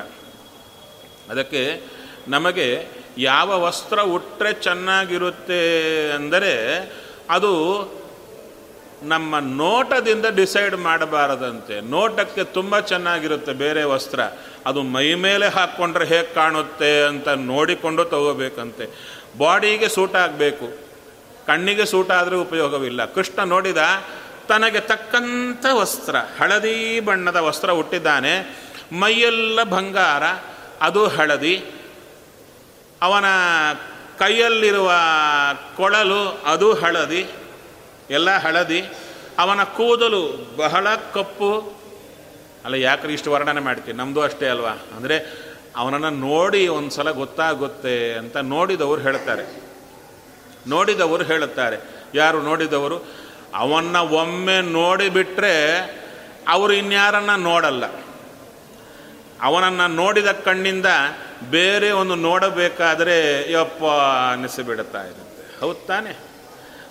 ಅದಕ್ಕೆ 1.30 1.82
ನಮಗೆ 2.28 2.88
ಯಾವ 3.18 3.62
ವಸ್ತ್ರ 3.62 4.00
ಉಟ್ಟರೆ 4.02 4.54
ಚೆನ್ನಾಗಿರುತ್ತೆ 4.54 5.62
ಅಂದರೆ 6.12 6.54
ಅದು 7.30 7.52
ನಮ್ಮ 9.04 9.40
ನೋಟದಿಂದ 9.40 10.26
ಡಿಸೈಡ್ 10.26 10.76
ಮಾಡಬಾರದಂತೆ. 10.76 11.82
ನೋಟಕ್ಕೆ 11.82 12.44
ತುಂಬ 12.44 12.80
ಚೆನ್ನಾಗಿರುತ್ತೆ 12.80 13.54
ಬೇರೆ 13.54 13.84
ವಸ್ತ್ರ. 13.84 14.20
ಅದು 14.66 14.84
ಮೈ 14.84 15.14
ಮೇಲೆ 15.14 15.48
ಹಾಕ್ಕೊಂಡ್ರೆ 15.48 16.06
ಹೇಗೆ 16.06 16.34
ಕಾಣುತ್ತೆ 16.34 17.04
ಅಂತ 17.04 17.28
ನೋಡಿಕೊಂಡು 17.28 18.06
ತಗೋಬೇಕಂತೆ. 18.06 18.86
ಬಾಡಿಗೆ 19.38 19.90
ಸೂಟ್ 19.90 20.16
ಆಗಬೇಕು. 20.16 20.78
ಕಣ್ಣಿಗೆ 21.48 21.86
ಸೂಟ್ 21.86 22.12
ಆದರೆ 22.12 22.36
ಉಪಯೋಗವಿಲ್ಲ. 22.36 23.06
ಕೃಷ್ಣ 23.06 23.44
ನೋಡಿದ 23.44 23.78
ತನಗೆ 24.50 24.80
ತಕ್ಕಂಥ 24.80 25.66
ವಸ್ತ್ರ, 25.72 26.16
ಹಳದಿ 26.40 27.00
ಬಣ್ಣದ 27.00 27.36
ವಸ್ತ್ರ 27.36 27.72
ಹುಟ್ಟಿದ್ದಾನೆ 27.72 28.34
ಮೈಯೆಲ್ಲ 28.92 29.64
ಬಂಗಾರ, 29.64 30.24
ಅದು 30.82 31.08
ಹಳದಿ. 31.08 31.56
ಅವನ 33.02 33.26
ಕೈಯಲ್ಲಿರುವ 34.20 34.90
ಕೊಳಲು 35.78 36.22
ಅದು 36.46 36.74
ಹಳದಿ, 36.74 37.22
ಎಲ್ಲ 38.10 38.30
ಹಳದಿ. 38.38 38.82
ಅವನ 39.40 39.64
ಕೂದಲು 39.64 40.24
ಬಹಳ 40.58 40.88
ಕಪ್ಪು. 41.14 41.52
ಅಲ್ಲ, 42.66 42.76
ಯಾಕ್ರಿ 42.76 43.14
ಇಷ್ಟು 43.14 43.32
ವರ್ಣನೆ 43.32 43.60
ಮಾಡ್ತೀವಿ 43.60 43.98
ನಮ್ಮದು 43.98 44.22
ಅಷ್ಟೇ 44.22 44.48
ಅಲ್ವಾ? 44.48 44.74
ಅಂದರೆ 44.96 45.18
ಅವನನ್ನು 45.78 46.10
ನೋಡಿ 46.10 46.68
ಒಂದು 46.68 46.90
ಸಲ 46.90 47.12
ಗೊತ್ತಾಗುತ್ತೆ 47.12 48.14
ಅಂತ 48.14 48.38
ನೋಡಿದವರು 48.38 49.02
ಹೇಳ್ತಾರೆ. 49.02 49.46
ನೋಡಿದವರು 50.68 51.24
ಹೇಳುತ್ತಾರೆ. 51.24 51.78
ಯಾರು 52.16 52.42
ನೋಡಿದವರು? 52.42 52.98
ಅವನ್ನ 53.56 53.98
ಒಮ್ಮೆ 53.98 54.62
ನೋಡಿಬಿಟ್ರೆ 54.62 55.80
ಅವರು 56.48 56.74
ಇನ್ಯಾರನ್ನ 56.74 57.36
ನೋಡಲ್ಲ. 57.36 57.84
ಅವನನ್ನು 59.42 59.88
ನೋಡಿದ 59.88 60.28
ಕಣ್ಣಿಂದ 60.28 60.86
ಬೇರೆ 61.50 61.92
ಒಂದು 61.92 62.16
ನೋಡಬೇಕಾದರೆ 62.16 63.52
ಯಪ್ಪ 63.52 63.84
ಅನಿಸಿಬಿಡುತ್ತಾ 64.34 65.04
ಇರುತ್ತೆ. 65.04 65.60
ಹೌದು 65.60 65.86
ತಾನೆ? 65.86 66.18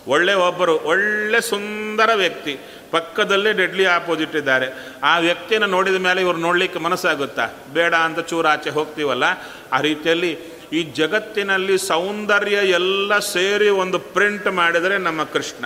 ಒಳ್ಳೆ 0.09 0.35
ಒಬ್ಬರು, 0.35 0.79
ಒಳ್ಳೆ 0.79 1.41
ಸುಂದರ 1.41 2.11
ವ್ಯಕ್ತಿ. 2.15 2.59
ಪಕ್ಕದಲ್ಲೇ 2.91 3.53
ಡೆಡ್ಲಿ 3.53 3.85
ಆಪೋಸಿಟ್ 3.85 4.37
ಇದ್ದಾರೆ. 4.37 4.67
ಆ 5.03 5.19
ವ್ಯಕ್ತಿಯನ್ನು 5.19 5.69
ನೋಡಿದ 5.69 5.95
ಮೇಲೆ 5.95 6.21
ಇವರು 6.21 6.39
ನೋಡಲಿಕ್ಕೆ 6.39 6.79
ಮನಸ್ಸಾಗುತ್ತಾ? 6.79 7.49
ಬೇಡ 7.73 7.95
ಅಂತ 7.95 8.21
ಚೂರಾಚೆ 8.21 8.71
ಹೋಗ್ತೀವಲ್ಲ? 8.71 9.25
ಆ 9.73 9.81
ರೀತಿಯಲ್ಲಿ 9.81 10.39
ಈ 10.73 10.83
ಜಗತ್ತಿನಲ್ಲಿ 10.83 11.79
ಸೌಂದರ್ಯ 11.79 12.57
ಎಲ್ಲ 12.57 13.19
ಸೇರಿ 13.19 13.69
ಒಂದು 13.69 13.99
ಪ್ರಿಂಟ್ 13.99 14.47
ಮಾಡಿದರೆ 14.47 14.99
ನಮ್ಮ 14.99 15.25
ಕೃಷ್ಣ. 15.25 15.65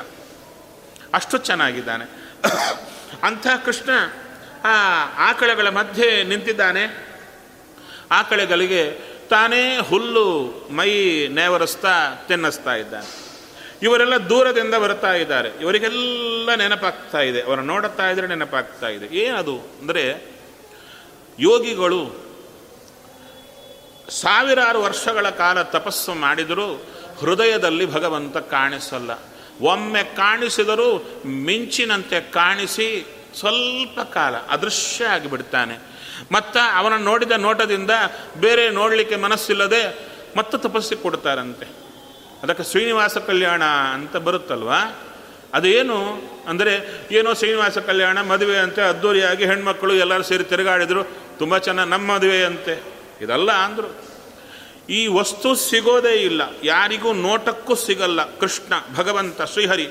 ಅಷ್ಟು 1.14 1.38
ಚೆನ್ನಾಗಿದ್ದಾನೆ. 1.38 2.04
ಅಂಥ 3.23 3.47
ಕೃಷ್ಣ 3.64 3.90
ಆ 4.64 5.04
ಆಕಳೆಗಳ 5.16 5.69
ಮಧ್ಯೆ 5.69 6.23
ನಿಂತಿದ್ದಾನೆ. 6.25 7.12
ಆಕಳೆಗಳಿಗೆ 8.11 9.12
ತಾನೇ 9.31 9.78
ಹುಲ್ಲು, 9.78 10.42
ಮೈ 10.71 10.90
ನೇವರಿಸ್ತಾ 11.28 12.14
ತಿನ್ನಿಸ್ತಾ 12.28 12.75
ಇದ್ದಾನೆ. 12.75 13.33
ಇವರೆಲ್ಲ 13.83 14.16
ದೂರದಿಂದ 14.16 14.75
ಬರ್ತಾ 14.75 15.12
ಇದ್ದಾರೆ. 15.12 15.49
ಇವರಿಗೆಲ್ಲ 15.49 16.54
ನೆನಪಾಗ್ತಾ 16.54 17.21
ಇದೆ. 17.21 17.42
ಅವರ 17.42 17.61
ನೋಡುತ್ತಾ 17.61 18.11
ಇದ್ರೆ 18.11 18.26
ನೆನಪಾಗ್ತಾ 18.26 18.88
ಇದೆ. 18.88 19.16
ಏನದು? 19.16 19.57
ಅಂದರೆ 19.57 20.33
ಯೋಗಿಗಳು 21.38 22.33
ಸಾವಿರಾರು 24.09 24.83
ವರ್ಷಗಳ 24.83 25.31
ಕಾಲ 25.31 25.62
ತಪಸ್ಸು 25.62 26.14
ಮಾಡಿದರೂ 26.14 26.87
ಹೃದಯದಲ್ಲಿ 27.21 27.92
ಭಗವಂತ 27.92 28.37
ಕಾಣಿಸಲ್ಲ. 28.37 29.11
ಒಮ್ಮೆ 29.61 30.04
ಕಾಣಿಸಿದರೂ 30.04 31.04
ಮಿಂಚಿನಂತೆ 31.26 32.21
ಕಾಣಿಸಿ 32.21 33.06
ಸ್ವಲ್ಪ 33.38 34.00
ಕಾಲ 34.00 34.37
ಅದೃಶ್ಯ 34.37 35.04
ಆಗಿಬಿಡ್ತಾನೆ. 35.04 35.78
ಮತ್ತು 36.32 36.76
ಅವನ 36.76 36.97
ನೋಡಿದ 36.97 37.30
ನೋಟದಿಂದ 37.30 37.90
ಬೇರೆ 38.40 38.71
ನೋಡಲಿಕ್ಕೆ 38.71 39.16
ಮನಸ್ಸಿಲ್ಲದೆ 39.16 40.12
ಮತ್ತೆ 40.37 40.59
ತಪಸ್ಸಿ 40.59 40.97
ಕೊಡ್ತಾರಂತೆ. 40.97 41.66
ಅದಕ್ಕೆ 42.42 42.62
ಶ್ರೀನಿವಾಸ 42.62 43.18
ಕಲ್ಯಾಣ 43.18 43.64
ಅಂತ 43.64 44.16
ಬರುತ್ತಲ್ವಾ? 44.16 45.09
ಅದೇನು? 45.54 46.23
ಅಂದರೆ 46.49 47.00
ಏನೋ 47.12 47.35
ಶ್ರೀನಿವಾಸ 47.35 47.78
ಕಲ್ಯಾಣ 47.78 48.21
ಮದುವೆ 48.21 48.59
ಅಂತೆ, 48.59 48.82
ಅದ್ದೂರಿಯಾಗಿ 48.82 49.44
ಹೆಣ್ಮಕ್ಳು 49.44 49.94
ಎಲ್ಲರೂ 49.94 50.23
ಸೇರಿ 50.23 50.44
ತಿರುಗಾಡಿದರು, 50.44 51.04
ತುಂಬ 51.38 51.59
ಚೆನ್ನಾಗಿ 51.59 51.90
ನಮ್ಮ 51.90 52.14
ಮದುವೆ 52.14 52.44
ಅಂತೆ 52.44 52.82
ಇದೆಲ್ಲ 53.21 53.52
ಅಂದರು. 53.52 54.12
ಈ 54.91 55.07
ವಸ್ತು 55.07 55.55
ಸಿಗೋದೇ 55.55 56.15
ಇಲ್ಲ. 56.15 56.43
ಯಾರಿಗೂ 56.65 57.12
ನೋಟಕ್ಕೂ 57.12 57.75
ಸಿಗಲ್ಲ. 57.75 58.39
ಕೃಷ್ಣ, 58.39 58.73
ಭಗವಂತ, 58.97 59.43
ಶ್ರೀಹರಿ, 59.43 59.89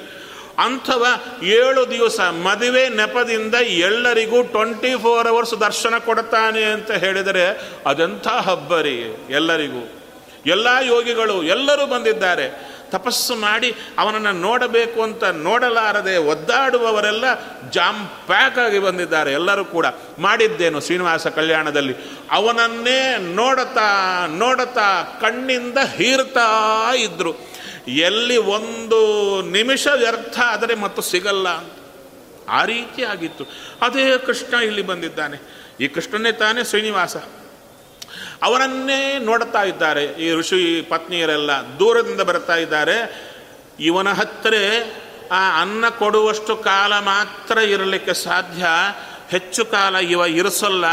ಅಂಥವ 0.57 1.05
ಏಳು 1.43 1.91
ದಿವಸ 1.91 2.19
ಮದುವೆ 2.19 2.89
ನೆಪದಿಂದ 2.89 3.55
ಎಲ್ಲರಿಗೂ 3.55 4.41
ಟ್ವೆಂಟಿ 4.41 4.95
ಫೋರ್ 5.01 5.27
ಅವರ್ಸ್ 5.27 5.59
ದರ್ಶನ 5.59 5.97
ಕೊಡ್ತಾನೆ 5.97 6.63
ಅಂತ 6.63 6.91
ಹೇಳಿದರೆ 6.91 7.73
ಅದೆಂಥ 7.85 8.27
ಹಬ್ಬರಿ 8.27 9.27
ಎಲ್ಲರಿಗೂ. 9.29 9.89
ಎಲ್ಲ 10.45 10.67
ಯೋಗಿಗಳು 10.81 11.43
ಎಲ್ಲರೂ 11.43 11.85
ಬಂದಿದ್ದಾರೆ. 11.85 12.70
ತಪಸ್ಸು 12.91 13.35
ಮಾಡಿ 13.35 13.75
ಅವನನ್ನು 13.97 14.31
ನೋಡಬೇಕು 14.31 15.01
ಅಂತ 15.01 15.23
ನೋಡಲಾರದೆ 15.23 16.17
ಒದ್ದಾಡುವವರೆಲ್ಲ 16.17 17.25
ಜಾಮ್ 17.69 18.07
ಪ್ಯಾಕ್ 18.07 18.59
ಆಗಿ 18.59 18.79
ಬಂದಿದ್ದಾರೆ, 18.79 19.33
ಎಲ್ಲರೂ 19.33 19.65
ಕೂಡ. 19.65 19.85
ಮಾಡಿದ್ದೇನು 20.19 20.81
ಶ್ರೀನಿವಾಸ 20.81 21.27
ಕಲ್ಯಾಣದಲ್ಲಿ? 21.27 21.95
ಅವನನ್ನೇ 22.31 23.17
ನೋಡುತ್ತಾ 23.35 23.89
ನೋಡುತ್ತಾ 24.27 25.17
ಕಣ್ಣಿಂದ 25.21 25.77
ಹೀರ್ತಾ 25.77 26.49
ಇದ್ರು. 26.93 27.33
ಎಲ್ಲಿ 27.87 28.37
ಒಂದು 28.37 29.41
ನಿಮಿಷ 29.41 29.87
ವ್ಯರ್ಥ 29.87 30.39
ಆದರೆ 30.39 30.75
ಮತ್ತು 30.75 31.01
ಸಿಗಲ್ಲ 31.01 31.47
ಆ 32.49 32.65
ರೀತಿ 32.65 33.03
ಆಗಿತ್ತು. 33.03 33.45
ಅದೇ 33.81 34.17
ಕೃಷ್ಣ 34.17 34.53
ಇಲ್ಲಿ 34.53 34.81
ಬಂದಿದ್ದಾನೆ. 34.81 35.37
ಈ 35.79 35.87
ಕೃಷ್ಣನೇ 35.87 36.31
ತಾನೇ 36.31 36.63
ಶ್ರೀನಿವಾಸ. 36.63 37.15
ಅವರನ್ನೇ 38.43 39.17
ನೋಡ್ತಾ 39.17 39.63
ಇದ್ದಾರೆ. 39.63 40.03
ಈ 40.03 40.33
ಋಷಿ 40.33 40.81
ಪತ್ನಿಯರೆಲ್ಲ 40.81 41.51
ದೂರದಿಂದ 41.51 42.21
ಬರ್ತಾ 42.21 42.55
ಇದ್ದಾರೆ. 42.55 43.27
ಇವನ 43.79 44.09
ಹತ್ತಿರ 44.09 44.53
ಆ 45.31 45.61
ಅನ್ನ 45.61 45.89
ಕೊಡುವಷ್ಟು 45.89 46.55
ಕಾಲ 46.55 46.93
ಮಾತ್ರ 46.93 47.57
ಇರಲಿಕ್ಕೆ 47.57 48.13
ಸಾಧ್ಯ. 48.13 48.65
ಹೆಚ್ಚು 49.29 49.65
ಕಾಲ 49.65 49.95
ಇವ 49.95 50.19
ಇರಿಸಲ್ಲ 50.19 50.85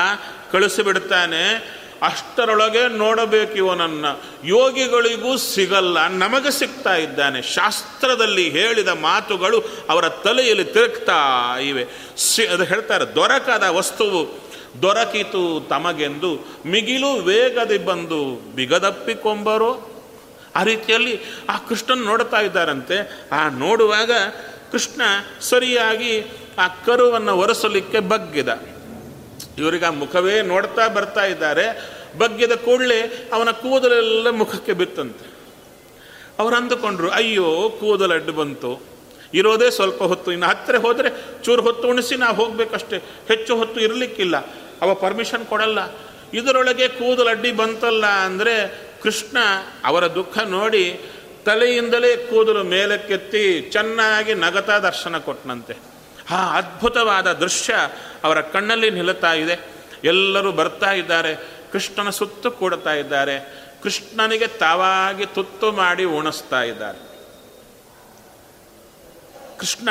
ಕಳಿಸಿಬಿಡ್ತಾನೆ 0.53 1.79
ಅಷ್ಟರೊಳಗೆ 2.03 2.89
ನೋಡಬೇಕು 2.89 3.55
ಇವನನ್ನು. 3.55 4.25
ಯೋಗಿಗಳಿಗೂ 4.45 5.37
ಸಿಗಲ್ಲ, 5.37 6.09
ನಮಗೆ 6.09 6.51
ಸಿಗ್ತಾ 6.51 6.95
ಇದ್ದಾನೆ. 6.95 7.43
ಶಾಸ್ತ್ರದಲ್ಲಿ 7.43 8.51
ಹೇಳಿದ 8.51 8.89
ಮಾತುಗಳು 8.89 9.65
ಅವರ 9.91 10.09
ತಲೆಯಲ್ಲಿ 10.09 10.65
ತಿರುಗ್ತಾ 10.65 11.55
ಇವೆ. 11.61 11.87
ಸಿ, 12.17 12.47
ಅದು 12.47 12.65
ಹೇಳ್ತಾರೆ, 12.65 13.15
ದೊರಕದ 13.15 13.63
ವಸ್ತುವು 13.63 14.48
ದೊರಕಿತು 14.83 15.67
ತಮಗೆಂದು 15.69 16.39
ಮಿಗಿಲು 16.67 17.13
ವೇಗದಿ 17.13 17.79
ಬಂದು 17.79 18.53
ಬಿಗದಪ್ಪಿಕೊಂಬರು. 18.55 19.99
ಆ 20.57 20.63
ರೀತಿಯಲ್ಲಿ 20.63 21.21
ಆ 21.49 21.59
ಕೃಷ್ಣನ್ 21.59 22.05
ನೋಡ್ತಾ 22.05 22.41
ಇದ್ದಾರಂತೆ. 22.41 23.27
ಆ 23.33 23.49
ನೋಡುವಾಗ 23.49 24.11
ಕೃಷ್ಣ 24.73 25.03
ಸರಿಯಾಗಿ 25.41 26.23
ಆ 26.59 26.69
ಕರುವನ್ನು 26.69 27.37
ಒರೆಸಲಿಕ್ಕೆ 27.37 28.01
ಬಗ್ಗಿದ. 28.01 28.49
ಇವರಿಗೆ 29.59 29.87
ಆ 29.87 29.91
ಮುಖವೇ 29.91 30.43
ನೋಡ್ತಾ 30.43 30.89
ಬರ್ತಾ 30.89 31.25
ಇದ್ದಾರೆ. 31.25 31.99
ಬಗ್ಗಿದ 32.19 32.53
ಕೂಡಲೇ 32.53 33.31
ಅವನ 33.33 33.51
ಕೂದಲೆಲ್ಲ 33.51 34.31
ಮುಖಕ್ಕೆ 34.31 34.73
ಬಿತ್ತಂತೆ. 34.73 35.29
ಅವರು 36.39 36.57
ಅಂದುಕೊಂಡ್ರು, 36.57 37.11
ಅಯ್ಯೋ, 37.11 37.77
ಕೂದಲು 37.81 38.13
ಅಡ್ಡು 38.13 38.33
ಬಂತು. 38.33 38.98
ಇರೋದೇ 39.35 39.71
ಸ್ವಲ್ಪ 39.71 40.03
ಹೊತ್ತು. 40.03 40.33
ಇನ್ನು 40.33 40.47
ಹತ್ತಿರ 40.47 40.77
ಹೋದರೆ 40.77 41.43
ಚೂರು 41.45 41.63
ಹೊತ್ತು 41.63 41.89
ಉಣಿಸಿ 41.89 42.17
ನಾವು 42.17 42.37
ಹೋಗಬೇಕಷ್ಟೇ. 42.37 42.99
ಹೆಚ್ಚು 43.29 43.57
ಹೊತ್ತು 43.57 43.81
ಇರಲಿಕ್ಕಿಲ್ಲ. 43.81 44.37
ಅವ 44.81 44.95
ಪರ್ಮಿಷನ್ 44.95 45.47
ಕೊಡಲ್ಲ. 45.47 45.79
ಇದರೊಳಗೆ 46.35 46.89
ಕೂದಲು 46.89 47.29
ಅಡ್ಡಿ 47.29 47.53
ಬಂತಲ್ಲ 47.53 48.07
ಅಂದರೆ 48.07 48.89
ಕೃಷ್ಣ 49.03 49.37
ಅವರ 49.85 50.07
ದುಃಖ 50.07 50.39
ನೋಡಿ 50.39 51.01
ತಲೆಯಿಂದಲೇ 51.45 52.17
ಕೂದಲು 52.17 52.63
ಮೇಲಕ್ಕೆತ್ತಿ 52.63 53.61
ಚೆನ್ನಾಗಿ 53.73 54.35
ನಗತಾ 54.35 54.79
ದರ್ಶನ 54.79 55.19
ಕೊಟ್ಟನಂತೆ 55.19 55.77
ಆ 56.31 56.57
ಅದ್ಭುತವಾದ 56.57 57.33
ದೃಶ್ಯ 57.33 57.75
ಅವರ 58.25 58.41
ಕಣ್ಣಲ್ಲಿ 58.41 58.91
ನಿಲ್ಲುತ್ತಾ 58.91 59.33
ಇದೆ. 59.33 59.61
ಎಲ್ಲರೂ 60.05 60.53
ಬರ್ತಾ 60.53 60.93
ಇದ್ದಾರೆ. 60.93 61.35
ಕೃಷ್ಣನ 61.73 62.11
ಸುತ್ತು 62.11 62.51
ಕೂಡ್ತಾ 62.51 62.93
ಇದ್ದಾರೆ. 62.95 63.65
ಕೃಷ್ಣನಿಗೆ 63.83 64.47
ತಾವಾಗಿ 64.47 65.27
ತುತ್ತು 65.27 65.73
ಮಾಡಿ 65.73 66.05
ಉಣಿಸ್ತಾ 66.05 66.63
ಇದ್ದಾರೆ. 66.63 67.08
ಕೃಷ್ಣ 69.59 69.89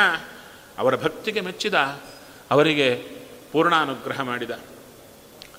ಅವರ 0.78 0.96
ಭಕ್ತಿಗೆ 0.96 1.42
ಮೆಚ್ಚಿದ, 1.42 1.74
ಅವರಿಗೆ 2.52 2.96
ಪೂರ್ಣಾನುಗ್ರಹ 3.52 4.22
ಮಾಡಿದ. 4.22 4.52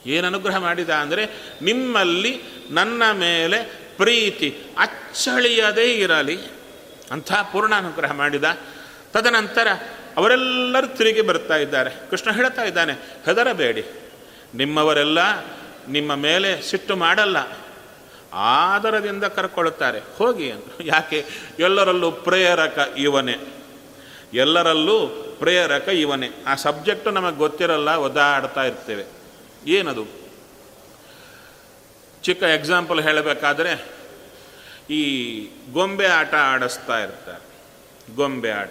ಏನು 0.07 0.27
ಅನುಗ್ರಹ 0.27 0.57
ಮಾಡಿದ 0.57 0.91
ಅಂದರೆ, 0.91 1.29
ನಿಮ್ಮಲ್ಲಿ 1.63 2.41
ನನ್ನ 2.71 3.03
ಮೇಲೆ 3.13 3.89
ಪ್ರೀತಿ 3.97 4.57
ಅಚ್ಚಳಿಯದೇ 4.79 5.95
ಇರಲಿ 5.95 6.39
ಅಂಥ 7.11 7.33
ಪೂರ್ಣಾನುಗ್ರಹ 7.33 8.13
ಮಾಡಿದ. 8.13 8.45
ತದನಂತರ 9.13 9.69
ಅವರೆಲ್ಲರೂ 10.17 10.87
ತಿರುಗಿ 10.87 11.21
ಬರ್ತಾ 11.21 11.57
ಇದ್ದಾರೆ. 11.57 11.91
ಕೃಷ್ಣ 12.11 12.31
ಹೇಳ್ತಾ 12.31 12.63
ಇದ್ದಾನೆ, 12.63 12.93
ಹೆದರಬೇಡಿ. 12.93 13.87
ನಿಮ್ಮವರೆಲ್ಲ 14.55 15.19
ನಿಮ್ಮ 15.89 16.15
ಮೇಲೆ 16.15 16.63
ಸಿಟ್ಟು 16.63 16.97
ಮಾಡಲ್ಲ. 16.97 17.37
ಆದರದಿಂದ 18.33 19.25
ಕರ್ಕೊಳ್ಳುತ್ತಾರೆ. 19.25 20.01
ಹೋಗಿ 20.17 20.51
ಅಂದರು 20.51 20.85
ಯಾಕೆ? 20.85 21.27
ಎಲ್ಲರಲ್ಲೂ 21.59 22.11
ಪ್ರೇರಕ 22.11 22.95
ಇವನೇ. 22.97 23.58
ಎಲ್ಲರಲ್ಲೂ 24.35 25.07
ಪ್ರೇರಕ 25.39 25.89
ಇವನೇ. 25.89 26.31
ಆ 26.47 26.55
ಸಬ್ಜೆಕ್ಟು 26.55 27.11
ನಮಗೆ 27.11 27.37
ಗೊತ್ತಿರಲ್ಲ, 27.37 27.91
ಒದ್ದಾಡ್ತಾ 27.91 28.65
ಇರ್ತೇವೆ. 28.65 29.05
ಏನದು? 29.67 30.07
ಚಿಕ್ಕ 32.23 32.43
ಎಕ್ಸಾಂಪಲ್ 32.43 33.01
ಹೇಳಬೇಕಾದ್ರೆ, 33.01 33.87
ಈ 34.91 35.03
ಗೊಂಬೆ 35.73 36.07
ಆಟ 36.07 36.35
ಆಡಿಸ್ತಾ 36.35 36.99
ಇರ್ತಾರೆ. 36.99 37.49
ಗೊಂಬೆ 38.15 38.51
ಆಟ. 38.51 38.71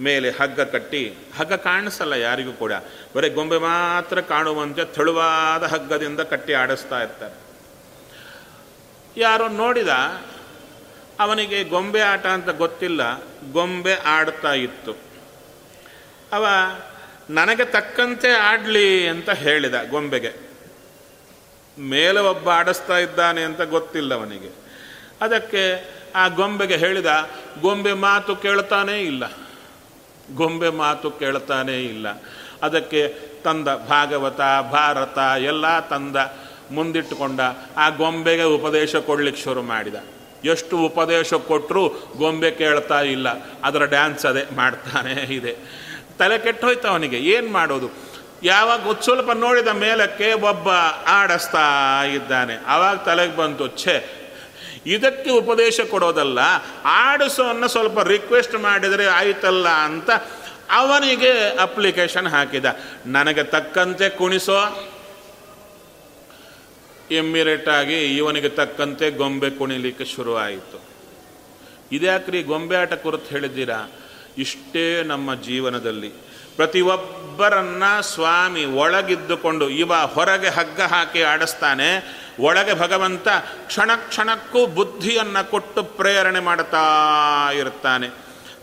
ಮೇಲೆ 0.00 0.30
ಹಗ್ಗ 0.30 0.60
ಕಟ್ಟಿ, 0.60 1.14
ಹಗ್ಗ 1.36 1.52
ಕಾಣಿಸಲ್ಲ 1.52 2.12
ಯಾರಿಗೂ 2.12 2.52
ಕೂಡ. 2.52 2.72
ಬರೀ 3.16 3.28
ಗೊಂಬೆ 3.28 3.58
ಮಾತ್ರ 3.58 4.20
ಕಾಣುವಂತೆ 4.20 4.84
ತೆಳುವಾದ 4.84 5.62
ಹಗ್ಗದಿಂದ 5.62 6.20
ಕಟ್ಟಿ 6.20 6.52
ಆಡಿಸ್ತಾ 6.52 7.02
ಇರ್ತಾರೆ. 7.02 7.34
ಯಾರೋ 9.16 9.48
ನೋಡಿದ, 9.48 9.88
ಅವನಿಗೆ 11.20 11.64
ಗೊಂಬೆ 11.64 12.00
ಆಟ 12.00 12.26
ಅಂತ 12.26 12.48
ಗೊತ್ತಿಲ್ಲ 12.48 13.27
ಗೊಂಬೆ 13.52 13.94
ಆಡ್ತಾ 13.94 14.52
ಇತ್ತು. 14.52 14.96
ಅವ, 16.32 16.46
ನನಗೆ 17.30 17.64
ತಕ್ಕಂತೆ 17.64 18.30
ಆಡಲಿ 18.30 19.08
ಅಂತ 19.08 19.30
ಹೇಳಿದ 19.30 19.74
ಗೊಂಬೆಗೆ. 19.90 20.48
ಮೇಲೆ 21.78 22.20
ಒಬ್ಬ 22.20 22.50
ಆಡಿಸ್ತಾ 22.50 22.98
ಇದ್ದಾನೆ 22.98 23.42
ಅಂತ 23.42 23.60
ಗೊತ್ತಿಲ್ಲ 23.60 24.14
ಅವನಿಗೆ. 24.14 24.50
ಅದಕ್ಕೆ 25.20 25.88
ಆ 26.14 26.28
ಗೊಂಬೆಗೆ 26.28 26.76
ಹೇಳಿದ, 26.76 27.30
ಗೊಂಬೆ 27.60 27.92
ಮಾತು 27.92 28.36
ಕೇಳ್ತಾನೇ 28.36 29.00
ಇಲ್ಲ. 29.00 29.32
ಗೊಂಬೆ 30.34 30.68
ಮಾತು 30.68 31.10
ಕೇಳ್ತಾನೇ 31.10 31.84
ಇಲ್ಲ. 31.84 32.06
ಅದಕ್ಕೆ 32.62 33.08
ತಂದ 33.44 33.68
ಭಾಗವತ, 33.68 34.40
ಭಾರತ, 34.72 35.18
ಎಲ್ಲ 35.38 35.80
ತಂದ 35.80 36.16
ಮುಂದಿಟ್ಟುಕೊಂಡ 36.70 37.40
ಆ 37.76 37.88
ಗೊಂಬೆಗೆ 37.88 38.42
ಉಪದೇಶ 38.42 38.96
ಕೊಡ್ಲಿಕ್ಕೆ 38.96 39.42
ಶುರು 39.42 39.62
ಮಾಡಿದ. 39.62 39.94
ಎಷ್ಟು 40.44 40.78
ಉಪದೇಶ 40.78 41.34
ಕೊಟ್ಟರೂ 41.34 41.88
ಗೊಂಬೆ 42.16 42.50
ಕೇಳ್ತಾ 42.50 43.00
ಇಲ್ಲ. 43.00 43.28
ಅದರ 43.64 43.84
ಡ್ಯಾನ್ಸ್ 43.84 44.26
ಅದೇ 44.26 44.46
ಮಾಡ್ತಾನೆ 44.56 45.12
ಇದೆ. 45.12 45.56
ತಲೆ 46.18 46.38
ಕೆಟ್ಟೋಯ್ತು 46.38 46.88
ಅವನಿಗೆ. 46.88 47.18
ಏನು 47.18 47.52
ಮಾಡೋದು? 47.52 48.08
ಯಾವಾಗ 48.42 48.80
ಸ್ವಲ್ಪ 49.00 49.30
ನೋಡಿದ 49.30 49.68
ಮೇಲಕ್ಕೆ 49.68 50.32
ಒಬ್ಬ 50.32 50.68
ಆಡಿಸ್ತಾ 51.06 52.02
ಇದ್ದಾನೆ. 52.04 52.56
ಆವಾಗ 52.66 52.96
ತಲೆಗೆ 52.96 53.36
ಬಂತು, 53.36 53.68
ಛೇ, 53.68 54.14
ಇದಕ್ಕೆ 54.86 55.30
ಉಪದೇಶ 55.30 55.80
ಕೊಡೋದಲ್ಲ. 55.80 56.38
ಆಡಿಸೋನ್ನ 56.84 57.66
ಸ್ವಲ್ಪ 57.66 58.00
ರಿಕ್ವೆಸ್ಟ್ 58.00 58.54
ಮಾಡಿದರೆ 58.54 59.06
ಆಯ್ತಲ್ಲ 59.06 59.68
ಅಂತ 59.68 60.10
ಅವನಿಗೆ 60.70 61.56
ಅಪ್ಲಿಕೇಶನ್ 61.56 62.26
ಹಾಕಿದ. 62.26 62.64
ನನಗೆ 63.06 63.42
ತಕ್ಕಂತೆ 63.42 64.08
ಕುಣಿಸೋ 64.08 64.90
ಇಮ್ಮಿಡಿಯೇಟ್ 67.10 67.68
ಆಗಿ 67.68 68.16
ಇವನಿಗೆ 68.16 68.48
ತಕ್ಕಂತೆ 68.48 69.10
ಗೊಂಬೆ 69.10 69.50
ಕುಣಿಲಿಕ್ಕೆ 69.50 70.04
ಶುರುವಾಯಿತು. 70.04 70.84
ಇದ್ಯಾಕ್ರಿ 71.92 72.42
ಗೊಂಬೆ 72.42 72.76
ಆಟ 72.76 72.92
ಕುರಿತು 72.92 73.30
ಹೇಳಿದ್ದೀರಾ? 73.30 73.90
ಇಷ್ಟೇ 74.38 75.02
ನಮ್ಮ 75.02 75.34
ಜೀವನದಲ್ಲಿ. 75.34 76.08
ಪ್ರತಿಯೊಬ್ಬರನ್ನ 76.56 78.00
ಸ್ವಾಮಿ 78.00 78.64
ಒಳಗಿದ್ದುಕೊಂಡು 78.64 79.68
ಇವ 79.68 79.94
ಹೊರಗೆ 79.94 80.48
ಹಗ್ಗ 80.48 80.80
ಹಾಕಿ 80.80 81.22
ಆಡಿಸ್ತಾನೆ, 81.22 82.18
ಒಳಗೆ 82.40 82.74
ಭಗವಂತ 82.74 83.28
ಕ್ಷಣ 83.66 83.90
ಕ್ಷಣಕ್ಕೂ 83.96 84.66
ಬುದ್ಧಿಯನ್ನು 84.66 85.50
ಕೊಟ್ಟು 85.50 85.82
ಪ್ರೇರಣೆ 85.82 86.40
ಮಾಡ್ತಾ 86.40 86.84
ಇರ್ತಾನೆ. 87.54 88.08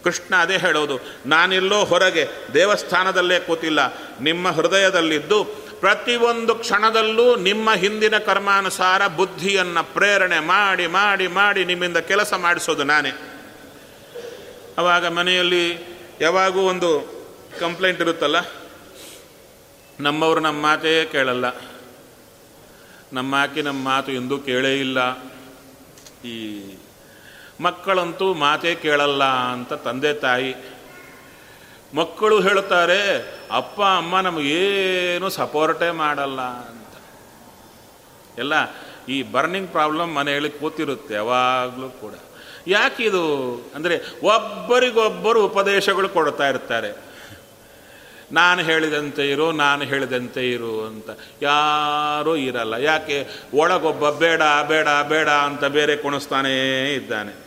ಕೃಷ್ಣ 0.04 0.36
ಅದೇ 0.36 0.58
ಹೇಳೋದು, 0.58 1.00
ನಾನೆಲ್ಲೋ 1.26 1.86
ಹೊರಗೆ 1.86 2.28
ದೇವಸ್ಥಾನದಲ್ಲೇ 2.54 3.40
ಕೂತಿಲ್ಲ, 3.40 3.94
ನಿಮ್ಮ 4.22 4.50
ಹೃದಯದಲ್ಲಿದ್ದು 4.50 5.65
ಪ್ರತಿಯೊಂದು 5.86 6.54
ಕ್ಷಣದಲ್ಲೂ 6.56 7.26
ನಿಮ್ಮ 7.36 7.74
ಹಿಂದಿನ 7.74 8.18
ಕರ್ಮಾನುಸಾರ 8.18 9.02
ಬುದ್ಧಿಯನ್ನು 9.08 9.82
ಪ್ರೇರಣೆ 9.94 10.40
ಮಾಡಿ 10.40 10.86
ಮಾಡಿ 10.88 11.28
ಮಾಡಿ 11.38 11.62
ನಿಮ್ಮಿಂದ 11.66 12.00
ಕೆಲಸ 12.12 12.32
ಮಾಡಿಸೋದು 12.34 12.84
ನಾನೇ. 12.84 13.12
ಅವಾಗ 14.78 15.06
ಮನೆಯಲ್ಲಿ 15.18 15.66
ಯಾವಾಗೂ 16.22 16.62
ಒಂದು 16.62 16.90
ಕಂಪ್ಲೇಂಟ್ 17.60 18.02
ಇರುತ್ತಲ್ಲ, 18.02 18.40
ನಮ್ಮವರು 20.00 20.40
ನಮ್ಮ 20.40 20.60
ಮಾತೇ 20.62 20.94
ಕೇಳಲ್ಲ. 21.12 21.46
ನಮ್ಮ 23.14 23.36
ಆಕೆ 23.36 23.62
ನಮ್ಮ 23.62 23.82
ಮಾತು 23.86 24.12
ಎಂದೂ 24.12 24.38
ಕೇಳೇ 24.38 24.74
ಇಲ್ಲ. 24.80 25.00
ಈ 26.28 26.38
ಮಕ್ಕಳಂತೂ 27.62 28.28
ಮಾತೇ 28.34 28.72
ಕೇಳಲ್ಲ 28.76 29.24
ಅಂತ 29.54 29.74
ತಂದೆ 29.86 30.14
ತಾಯಿ 30.14 30.52
ಮಕ್ಕಳು 31.96 32.42
ಹೇಳ್ತಾರೆ 32.42 33.20
ಅಪ್ಪ, 33.52 33.82
ಅಮ್ಮ, 33.82 34.20
ನಮಗೇನು 34.20 35.30
ಸಪೋರ್ಟೇ 35.30 35.92
ಮಾಡಲ್ಲ 35.92 36.42
ಅಂತ. 36.42 36.98
ಎಲ್ಲ, 38.40 38.54
ಈ 39.10 39.24
ಬರ್ನಿಂಗ್ 39.24 39.72
ಪ್ರಾಬ್ಲಮ್ 39.72 40.16
ಮನೆಯಲ್ಲಿ 40.16 40.50
ಕೂತಿರುತ್ತೆ 40.50 41.14
ಯಾವಾಗಲೂ 41.14 41.90
ಕೂಡ. 41.90 42.14
ಯಾಕಿದು 42.68 43.26
ಅಂದರೆ 43.76 44.02
ಒಬ್ಬರಿಗೊಬ್ಬರು 44.24 45.46
ಉಪದೇಶಗಳು 45.46 46.10
ಕೊಡ್ತಾ 46.10 46.50
ಇರ್ತಾರೆ. 46.50 47.06
ನಾನು 48.32 48.62
ಹೇಳಿದಂತೆ 48.62 49.30
ಇರು, 49.30 49.52
ನಾನು 49.52 49.84
ಹೇಳಿದಂತೆ 49.84 50.52
ಇರು 50.52 50.86
ಅಂತ. 50.86 51.10
ಯಾರೂ 51.42 52.36
ಇರಲ್ಲ. 52.36 52.74
ಯಾಕೆ? 52.74 53.28
ಒಳಗೊಬ್ಬ 53.54 54.10
ಬೇಡ 54.10 54.42
ಬೇಡ 54.68 54.88
ಬೇಡ 55.08 55.30
ಅಂತ 55.30 55.66
ಬೇರೆ 55.66 55.96
ಕುಣಿಸ್ತಾನೇ 55.96 56.94
ಇದ್ದಾನೆ. 56.94 57.45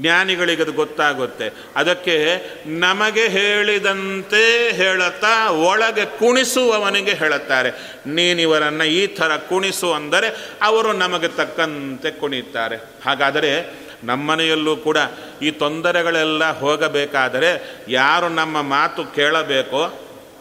ಜ್ಞಾನಿಗಳಿಗೆ 0.00 0.62
ಅದು 0.62 0.72
ಗೊತ್ತಾಗುತ್ತೆ. 0.72 1.52
ಅದಕ್ಕೆ 1.76 2.16
ನಮಗೆ 2.66 3.28
ಹೇಳಿದಂತೆ 3.28 4.72
ಹೇಳುತ್ತಾ 4.72 5.50
ಒಳಗೆ 5.50 6.04
ಕುಣಿಸುವವನಿಗೆ 6.04 7.10
ಹೇಳುತ್ತಾರೆ. 7.10 7.70
ನೀನಿವರನ್ನು 8.06 8.84
ಈ 8.84 9.06
ಥರ 9.06 9.36
ಕುಣಿಸು 9.36 9.92
ಅಂದರೆ 9.92 10.56
ಅವರು 10.62 10.92
ನಮಗೆ 10.92 11.28
ತಕ್ಕಂತೆ 11.28 12.10
ಕುಣಿತಾರೆ 12.10 12.76
ಹಾಗಾದರೆ 12.76 13.84
ನಮ್ಮನೆಯಲ್ಲೂ 14.04 14.76
ಕೂಡ 14.76 14.96
ಈ 15.42 15.50
ತೊಂದರೆಗಳೆಲ್ಲ 15.50 16.58
ಹೋಗಬೇಕಾದರೆ 16.58 17.80
ಯಾರು 17.88 18.28
ನಮ್ಮ 18.28 18.62
ಮಾತು 18.62 19.04
ಕೇಳಬೇಕೋ 19.04 20.00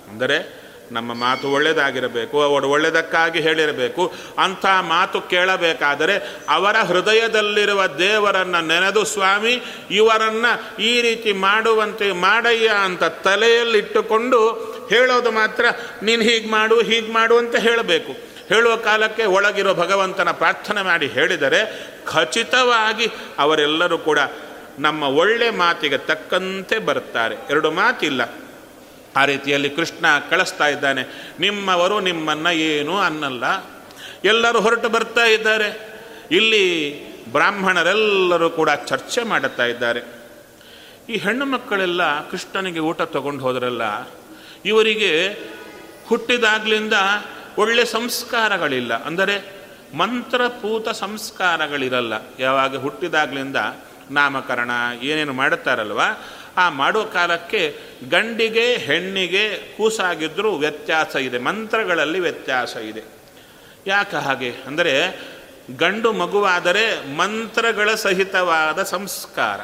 ಅಂದರೆ 0.10 0.63
ನಮ್ಮ 0.92 1.14
ಮಾತು 1.14 1.52
ಒಳ್ಳೆಯದಾಗಿರಬೇಕು, 1.52 2.42
ಅವರು 2.42 2.70
ಒಳ್ಳೆಯದಕ್ಕಾಗಿ 2.70 3.40
ಹೇಳಿರಬೇಕು, 3.40 4.14
ಅಂಥ 4.38 4.66
ಮಾತು 4.82 5.22
ಕೇಳಬೇಕಾದರೆ 5.22 6.38
ಅವರ 6.50 6.76
ಹೃದಯದಲ್ಲಿರುವ 6.78 7.88
ದೇವರನ್ನು 7.88 8.68
ನೆನೆದು, 8.68 9.06
ಸ್ವಾಮಿ, 9.06 9.64
ಇವರನ್ನು 9.92 10.82
ಈ 10.82 11.02
ರೀತಿ 11.02 11.34
ಮಾಡುವಂತೆ 11.34 12.12
ಮಾಡಯ್ಯ 12.12 12.68
ಅಂತ 12.68 13.04
ತಲೆಯಲ್ಲಿಟ್ಟುಕೊಂಡು 13.04 14.74
ಹೇಳೋದು 14.90 15.32
ಮಾತ್ರ, 15.32 15.66
ನೀನು 16.04 16.24
ಹೀಗೆ 16.24 16.50
ಮಾಡು 16.50 16.82
ಹೀಗೆ 16.82 17.14
ಮಾಡು 17.14 17.38
ಅಂತ 17.38 17.56
ಹೇಳಬೇಕು. 17.56 18.34
ಹೇಳುವ 18.50 18.76
ಕಾಲಕ್ಕೆ 18.76 19.26
ಒಳಗಿರೋ 19.26 19.74
ಭಗವಂತನ 19.74 20.32
ಪ್ರಾರ್ಥನೆ 20.32 20.82
ಮಾಡಿ 20.82 21.08
ಹೇಳಿದರೆ 21.08 21.90
ಖಚಿತವಾಗಿ 22.06 23.08
ಅವರೆಲ್ಲರೂ 23.40 23.98
ಕೂಡ 23.98 24.20
ನಮ್ಮ 24.80 25.04
ಒಳ್ಳೆ 25.04 25.50
ಮಾತಿಗೆ 25.50 25.98
ತಕ್ಕಂತೆ 25.98 26.80
ಬರುತ್ತಾರೆ. 26.80 27.36
ಎರಡು 27.50 27.72
ಮಾತಿಲ್ಲ. 27.72 28.43
ಆ 29.16 29.26
ರೀತಿಯಲ್ಲಿ 29.26 29.70
ಕೃಷ್ಣ 29.70 30.06
ಕಳಿಸ್ತಾ 30.30 30.68
ಇದ್ದಾನೆ. 30.68 31.04
ನಿಮ್ಮವರು 31.40 32.00
ನಿಮ್ಮನ್ನು 32.00 32.52
ಏನೂ 32.52 32.98
ಅನ್ನಲ್ಲ. 32.98 33.46
ಎಲ್ಲರೂ 34.24 34.62
ಹೊರಟು 34.62 34.90
ಬರ್ತಾ 34.90 35.26
ಇದ್ದಾರೆ. 35.26 35.70
ಇಲ್ಲಿ 36.32 36.64
ಬ್ರಾಹ್ಮಣರೆಲ್ಲರೂ 37.32 38.50
ಕೂಡ 38.50 38.70
ಚರ್ಚೆ 38.86 39.22
ಮಾಡುತ್ತಾ 39.24 39.66
ಇದ್ದಾರೆ. 39.66 40.02
ಈ 41.10 41.18
ಹೆಣ್ಣು 41.18 41.46
ಮಕ್ಕಳೆಲ್ಲ 41.46 42.30
ಕೃಷ್ಣನಿಗೆ 42.30 42.80
ಊಟ 42.80 43.02
ತಗೊಂಡು 43.02 43.42
ಹೋದ್ರಲ್ಲ, 43.44 43.84
ಇವರಿಗೆ 44.66 45.12
ಹುಟ್ಟಿದಾಗ್ಲಿಂದ 46.08 46.94
ಒಳ್ಳೆ 47.58 47.86
ಸಂಸ್ಕಾರಗಳಿಲ್ಲ. 47.86 48.94
ಅಂದರೆ 49.04 49.36
ಮಂತ್ರಪೂತ 49.98 50.90
ಸಂಸ್ಕಾರಗಳಿರಲ್ಲ. 50.90 52.14
ಯಾವಾಗ 52.40 52.82
ಹುಟ್ಟಿದಾಗ್ಲಿಂದ 52.82 53.58
ನಾಮಕರಣ 54.12 54.72
ಏನೇನು 55.02 55.34
ಮಾಡುತ್ತಾರಲ್ವ 55.34 56.02
ಆ 56.58 56.70
ಮಾಡೋ 56.70 57.04
ಕಾಲಕ್ಕೆ 57.04 57.80
ಗಂಡಿಗೆ 58.10 58.78
ಹೆಣ್ಣಿಗೆ 58.78 59.78
ಕೂಸಾಗಿದ್ದರೂ 59.78 60.56
ವ್ಯತ್ಯಾಸ 60.56 61.16
ಇದೆ, 61.16 61.38
ಮಂತ್ರಗಳಲ್ಲಿ 61.38 62.20
ವ್ಯತ್ಯಾಸ 62.20 62.76
ಇದೆ. 62.76 63.04
ಯಾಕೆ 63.88 64.16
ಹಾಗೆ? 64.16 64.54
ಅಂದರೆ 64.68 65.20
ಗಂಡು 65.76 66.14
ಮಗುವಾದರೆ 66.14 67.16
ಮಂತ್ರಗಳ 67.16 67.96
ಸಹಿತವಾದ 67.96 68.84
ಸಂಸ್ಕಾರ. 68.84 69.62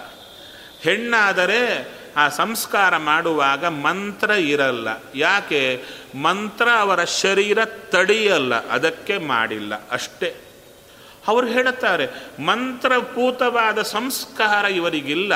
ಹೆಣ್ಣಾದರೆ 0.82 1.88
ಆ 2.18 2.30
ಸಂಸ್ಕಾರ 2.30 2.98
ಮಾಡುವಾಗ 2.98 3.66
ಮಂತ್ರ 3.66 4.30
ಇರಲ್ಲ. 4.30 4.88
ಯಾಕೆ? 5.16 5.84
ಮಂತ್ರ 6.16 6.70
ಅವರ 6.70 7.04
ಶರೀರ 7.04 7.66
ತಡೆಯಲ್ಲ, 7.66 8.70
ಅದಕ್ಕೆ 8.70 9.18
ಮಾಡಿಲ್ಲ, 9.18 9.90
ಅಷ್ಟೇ. 9.90 10.36
ಅವರು 11.28 11.48
ಹೇಳುತ್ತಾರೆ 11.48 12.08
ಮಂತ್ರಪೂತವಾದ 12.42 13.82
ಸಂಸ್ಕಾರ 13.82 14.66
ಇವರಿಗಿಲ್ಲ. 14.66 15.34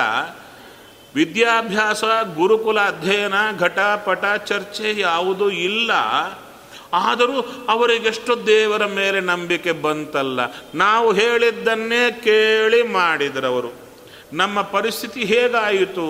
ವಿದ್ಯಾಭ್ಯಾಸ, 1.15 2.03
ಗುರುಕುಲ 2.35 2.79
ಅಧ್ಯಯನ 2.79 3.33
ಘಟಪಟ 3.59 4.25
ಚರ್ಚೆ 4.45 4.99
ಯಾವುದೂ 4.99 5.49
ಇಲ್ಲ. 5.49 5.91
ಆದರೂ 6.93 7.65
ಅವರಿಗೆಷ್ಟು 7.69 8.47
ದೇವರ 8.47 8.85
ಮೇಲೆ 8.85 9.19
ನಂಬಿಕೆ 9.19 9.71
ಬಂತಲ್ಲ. 9.71 10.39
ನಾವು 10.75 11.13
ಹೇಳಿದ್ದನ್ನೇ 11.13 12.11
ಕೇಳಿ 12.11 12.83
ಮಾಡಿದ್ರವರು. 12.83 13.71
ನಮ್ಮ 14.33 14.61
ಪರಿಸ್ಥಿತಿ 14.61 15.23
ಹೇಗಾಯಿತು? 15.23 16.05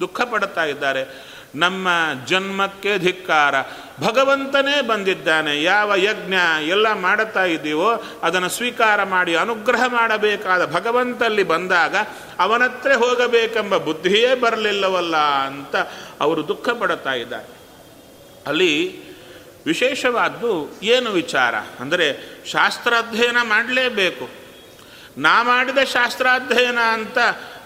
ದುಃಖ 0.00 0.20
ಪಡ್ತಾ 0.20 0.64
ಇದ್ದಾರೆ. 0.64 1.28
ನಮ್ಮ 1.54 1.88
ಜನ್ಮಕ್ಕೆ 2.26 2.98
ಧಿಕ್ಕಾರ. 2.98 3.54
ಭಗವಂತನೇ 4.00 4.80
ಬಂದಿದ್ದಾನೆ. 4.80 5.62
ಯಾವ 5.62 5.94
ಯಜ್ಞ 5.96 6.34
ಎಲ್ಲ 6.68 6.92
ಮಾಡುತ್ತಾ 6.92 7.44
ಇದ್ದೀವೋ 7.44 8.04
ಅದನ್ನು 8.22 8.48
ಸ್ವೀಕಾರ 8.48 9.02
ಮಾಡಿ 9.02 9.36
ಅನುಗ್ರಹ 9.36 9.84
ಮಾಡಬೇಕಾದ 9.86 10.72
ಭಗವಂತಲ್ಲಿ 10.72 11.42
ಬಂದಾಗ 11.42 11.96
ಅವನತ್ರ 12.38 12.92
ಹೋಗಬೇಕೆಂಬ 12.92 13.76
ಬುದ್ಧಿಯೇ 13.76 14.34
ಬರಲಿಲ್ಲವಲ್ಲ 14.34 15.16
ಅಂತ 15.16 15.76
ಅವರು 16.20 16.48
ದುಃಖ 16.48 16.68
ಪಡುತ್ತಾ 16.68 17.12
ಇದ್ದಾರೆ. 17.12 17.58
ಅಲ್ಲಿ 18.46 19.00
ವಿಶೇಷವಾದ್ದು 19.66 20.80
ಏನು 20.82 21.10
ವಿಚಾರ? 21.10 21.54
ಅಂದರೆ 21.54 22.38
ಶಾಸ್ತ್ರಾಧ್ಯಯನ 22.46 23.36
ಮಾಡಲೇಬೇಕು. 23.42 24.37
ನಾ 25.18 25.42
ಮಾಡಿದ 25.42 25.78
ಶಾಸ್ತ್ರಾಧ್ಯಯನ 25.92 26.78
ಅಂತ 26.78 27.18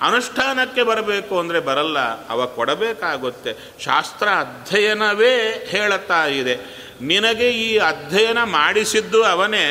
ಅನುಷ್ಠಾನಕ್ಕೆ 0.02 0.82
ಬರಬೇಕು 0.82 1.38
ಅಂದರೆ 1.38 1.60
ಬರಲ್ಲ, 1.60 1.98
ಅವ 2.28 2.46
ಕೊಡಬೇಕಾಗುತ್ತೆ. 2.46 3.52
ಶಾಸ್ತ್ರ 3.84 4.28
ಅಧ್ಯಯನವೇ 4.28 5.34
ಹೇಳುತ್ತಾ 5.68 6.24
ಇದೆ. 6.24 6.54
ನಿನಗೆ 7.00 7.48
ಈ 7.50 7.78
ಅಧ್ಯಯನ 7.78 8.42
ಮಾಡಿಸಿದ್ದು 8.42 9.24
ಅವನೇ, 9.24 9.66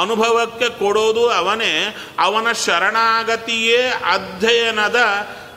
ಅನುಭವಕ್ಕೆ 0.00 0.68
ಕೊಡೋದು 0.68 1.28
ಅವನೇ, 1.30 1.96
ಅವನ 2.18 2.52
ಶರಣಾಗತಿಯೇ 2.52 3.82
ಅಧ್ಯಯನದ 3.86 5.00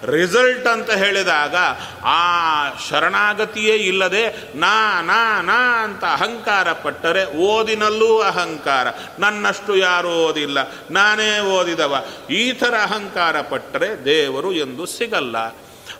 ರಿಸಲ್ಟ್ 0.05 0.67
ಅಂತ 0.67 0.91
ಹೇಳಿದಾಗ, 0.91 1.55
ಆ 2.03 2.77
ಶರಣಾಗತಿಯೇ 2.89 3.75
ಇಲ್ಲದೆ, 3.75 4.53
ನಾ 4.55 5.01
ನಾ 5.01 5.41
ನಾ 5.41 5.83
ಅಂತ 5.83 6.03
ಅಹಂಕಾರ 6.03 6.73
ಪಟ್ಟರೆ 6.73 7.25
ಓದಿನಲ್ಲೂ 7.25 8.19
ಅಹಂಕಾರ. 8.19 8.87
ನನ್ನಷ್ಟು 9.19 9.77
ಯಾರೂ 9.77 10.09
ಓದಿಲ್ಲ, 10.09 10.57
ನಾನೇ 10.91 11.39
ಓದಿದವ. 11.39 12.05
ಈ 12.29 12.51
ಥರ 12.51 12.73
ಅಹಂಕಾರ 12.81 13.41
ಪಟ್ಟರೆ 13.41 14.05
ದೇವರು 14.05 14.53
ಎಂದು 14.53 14.85
ಸಿಗಲ್ಲ. 14.85 15.35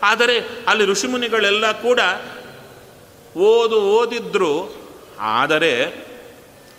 ಆದರೆ 0.03 0.39
ಅಲ್ಲಿ 0.39 0.85
ಋಷಿಮುನಿಗಳೆಲ್ಲ 0.85 1.71
ಕೂಡ 1.71 1.99
ಓದು 3.37 3.81
ಓದಿದ್ರು, 3.81 4.75
ಆದರೆ 5.19 5.85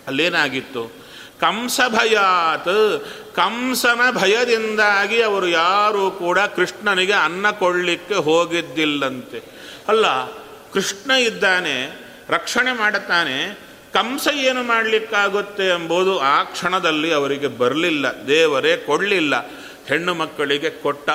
ಅಲ್ಲೇನಾಗಿತ್ತು? 0.07 0.98
ಕಂಸ 1.39 1.79
ಭಯಾತ್ 1.87 3.05
ಕಂಸನ 3.35 4.01
ಭಯದಿಂದಾಗಿ 4.11 5.21
ಅವರು 5.21 5.47
ಯಾರೂ 5.47 6.11
ಕೂಡ 6.11 6.39
ಕೃಷ್ಣನಿಗೆ 6.39 7.13
ಅನ್ನ 7.13 7.51
ಕೊಡಲಿಕ್ಕೆ 7.51 8.15
ಹೋಗಿದ್ದಿಲ್ಲಂತೆ. 8.15 9.43
ಅಲ್ಲ, 9.87 10.31
ಕೃಷ್ಣ 10.73 11.11
ಇದ್ದಾನೆ, 11.11 11.99
ರಕ್ಷಣೆ 12.29 12.71
ಮಾಡುತ್ತಾನೆ, 12.71 13.59
ಕಂಸ 13.93 14.27
ಏನು 14.33 14.63
ಮಾಡಲಿಕ್ಕಾಗುತ್ತೆ 14.63 15.67
ಎಂಬುದು 15.67 16.19
ಆ 16.19 16.43
ಕ್ಷಣದಲ್ಲಿ 16.43 17.13
ಅವರಿಗೆ 17.13 17.47
ಬರಲಿಲ್ಲ, 17.47 18.27
ದೇವರೇ 18.27 18.77
ಕೊಡಲಿಲ್ಲ, 18.77 19.49
ಹೆಣ್ಣು 19.87 20.13
ಮಕ್ಕಳಿಗೆ 20.13 20.69
ಕೊಟ್ಟ. 20.69 21.09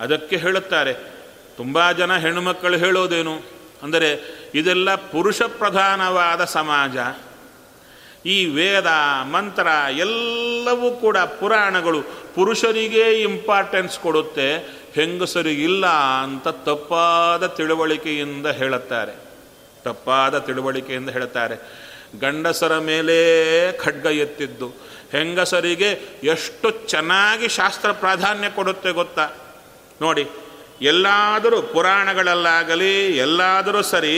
ಅದಕ್ಕೆ 0.00 0.36
ಹೇಳುತ್ತಾರೆ, 0.36 0.94
ತುಂಬ 1.56 1.92
ಜನ 1.92 2.16
ಹೆಣ್ಣು 2.16 2.40
ಮಕ್ಕಳು 2.40 2.76
ಹೇಳೋದೇನು? 2.76 3.42
ಅಂದರೆ, 3.82 4.10
ಇದೆಲ್ಲ 4.54 4.94
ಪುರುಷ 4.94 5.42
ಪ್ರಧಾನವಾದ 5.42 6.44
ಸಮಾಜ. 6.44 6.96
ಈ 8.28 8.38
ವೇದ, 8.56 8.90
ಮಂತ್ರ 9.32 9.66
ಎಲ್ಲವೂ 9.98 10.88
ಕೂಡ 11.04 11.16
ಪುರಾಣಗಳು. 11.40 12.00
ಪುರುಷರಿಗೆ 12.34 13.04
ಇಂಪಾರ್ಟೆನ್ಸ್ 13.22 13.98
ಕೊಡುತ್ತೆ, 13.98 14.48
ಹೆಂಗಸರಿಗಿಲ್ಲ 14.94 15.86
ಅಂತ 16.22 16.48
ತಪ್ಪಾದ 16.68 17.46
ತಿಳುವಳಿಕೆಯಿಂದ 17.46 18.46
ಹೇಳುತ್ತಾರೆ. 18.60 19.14
ತಪ್ಪಾದ 19.84 20.38
ತಿಳುವಳಿಕೆಯಿಂದ 20.38 21.10
ಹೇಳುತ್ತಾರೆ. 21.10 21.56
ಗಂಡಸರ 22.20 22.74
ಮೇಲೆ 22.78 23.16
ಖಡ್ಗ 23.78 24.06
ಎತ್ತಿದ್ದು, 24.06 24.68
ಹೆಂಗಸರಿಗೆ 25.12 25.90
ಎಷ್ಟು 26.24 26.70
ಚೆನ್ನಾಗಿ 26.88 27.48
ಶಾಸ್ತ್ರ 27.48 27.90
ಪ್ರಾಧಾನ್ಯ 27.92 28.48
ಕೊಡುತ್ತೆ 28.50 28.90
ಗೊತ್ತಾ? 28.90 29.26
ನೋಡಿ, 30.00 30.24
ಎಲ್ಲಾದರೂ 30.82 31.58
ಪುರಾಣಗಳಲ್ಲಾಗಲಿ, 31.62 32.94
ಎಲ್ಲಾದರೂ 33.16 33.82
ಸರಿ 33.82 34.14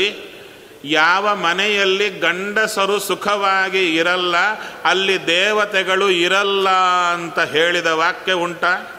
ಯಾವ 0.84 1.34
ಮನೆಯಲ್ಲಿ 1.34 2.10
ಗಂಡಸರು 2.10 2.98
ಸುಖವಾಗಿ 2.98 3.96
ಇರಲ್ಲ, 3.96 4.36
ಅಲ್ಲಿ 4.84 5.26
ದೇವತೆಗಳು 5.26 6.10
ಇರಲ್ಲ 6.10 6.68
ಅಂತ 7.12 7.38
ಹೇಳಿದ 7.38 7.86
ವಾಕ್ಯ 7.86 8.32
ಉಂಟಾ? 8.32 8.96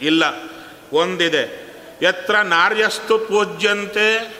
ಇಲ್ಲ. 0.00 0.24
ಒಂದಿದೆ. 0.92 1.66
ಯತ್ರ 2.02 2.36
ನಾರ್ಯಸ್ತು 2.36 3.18
ಪೂಜ್ಯಂತೆ, 3.18 4.36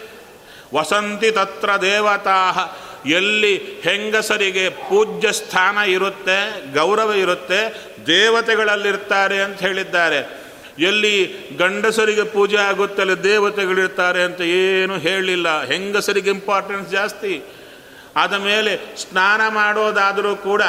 ವಸಂತಿ 0.75 1.31
ತತ್ರ 1.31 1.77
ದೇವತಾ. 1.77 2.67
ಎಲ್ಲಿ 3.07 3.81
ಹೆಂಗಸರಿಗೆ 3.81 4.69
ಪೂಜ್ಯ 4.69 5.33
ಸ್ಥಾನ 5.33 5.79
ಇರುತ್ತೆ, 5.79 6.73
ಗೌರವ 6.75 7.13
ಇರುತ್ತೆ, 7.13 7.85
ದೇವತೆಗಳಲ್ಲಿರ್ತಾರೆ 8.07 9.43
ಅಂತ 9.43 9.61
ಹೇಳಿದ್ದಾರೆ. 9.61 10.46
ಎಲ್ಲಿ 10.79 11.35
ಗಂಡಸರಿಗೆ 11.59 12.23
ಪೂಜೆ 12.23 12.57
ಆಗುತ್ತೆ 12.57 13.03
ಅಲ್ಲಿ 13.03 13.23
ದೇವತೆಗಳಿರ್ತಾರೆ 13.23 14.23
ಅಂತ 14.23 14.41
ಏನು 14.41 14.99
ಹೇಳಿಲ್ಲ. 14.99 15.65
ಹೆಂಗಸರಿಗೆ 15.65 16.31
ಇಂಪಾರ್ಟೆನ್ಸ್ 16.31 16.91
ಜಾಸ್ತಿ. 16.91 17.43
ಆದ 18.17 18.33
ಮೇಲೆ 18.33 18.97
ಸ್ನಾನ 18.97 19.41
ಮಾಡೋದಾದರೂ 19.49 20.37
ಕೂಡ 20.37 20.63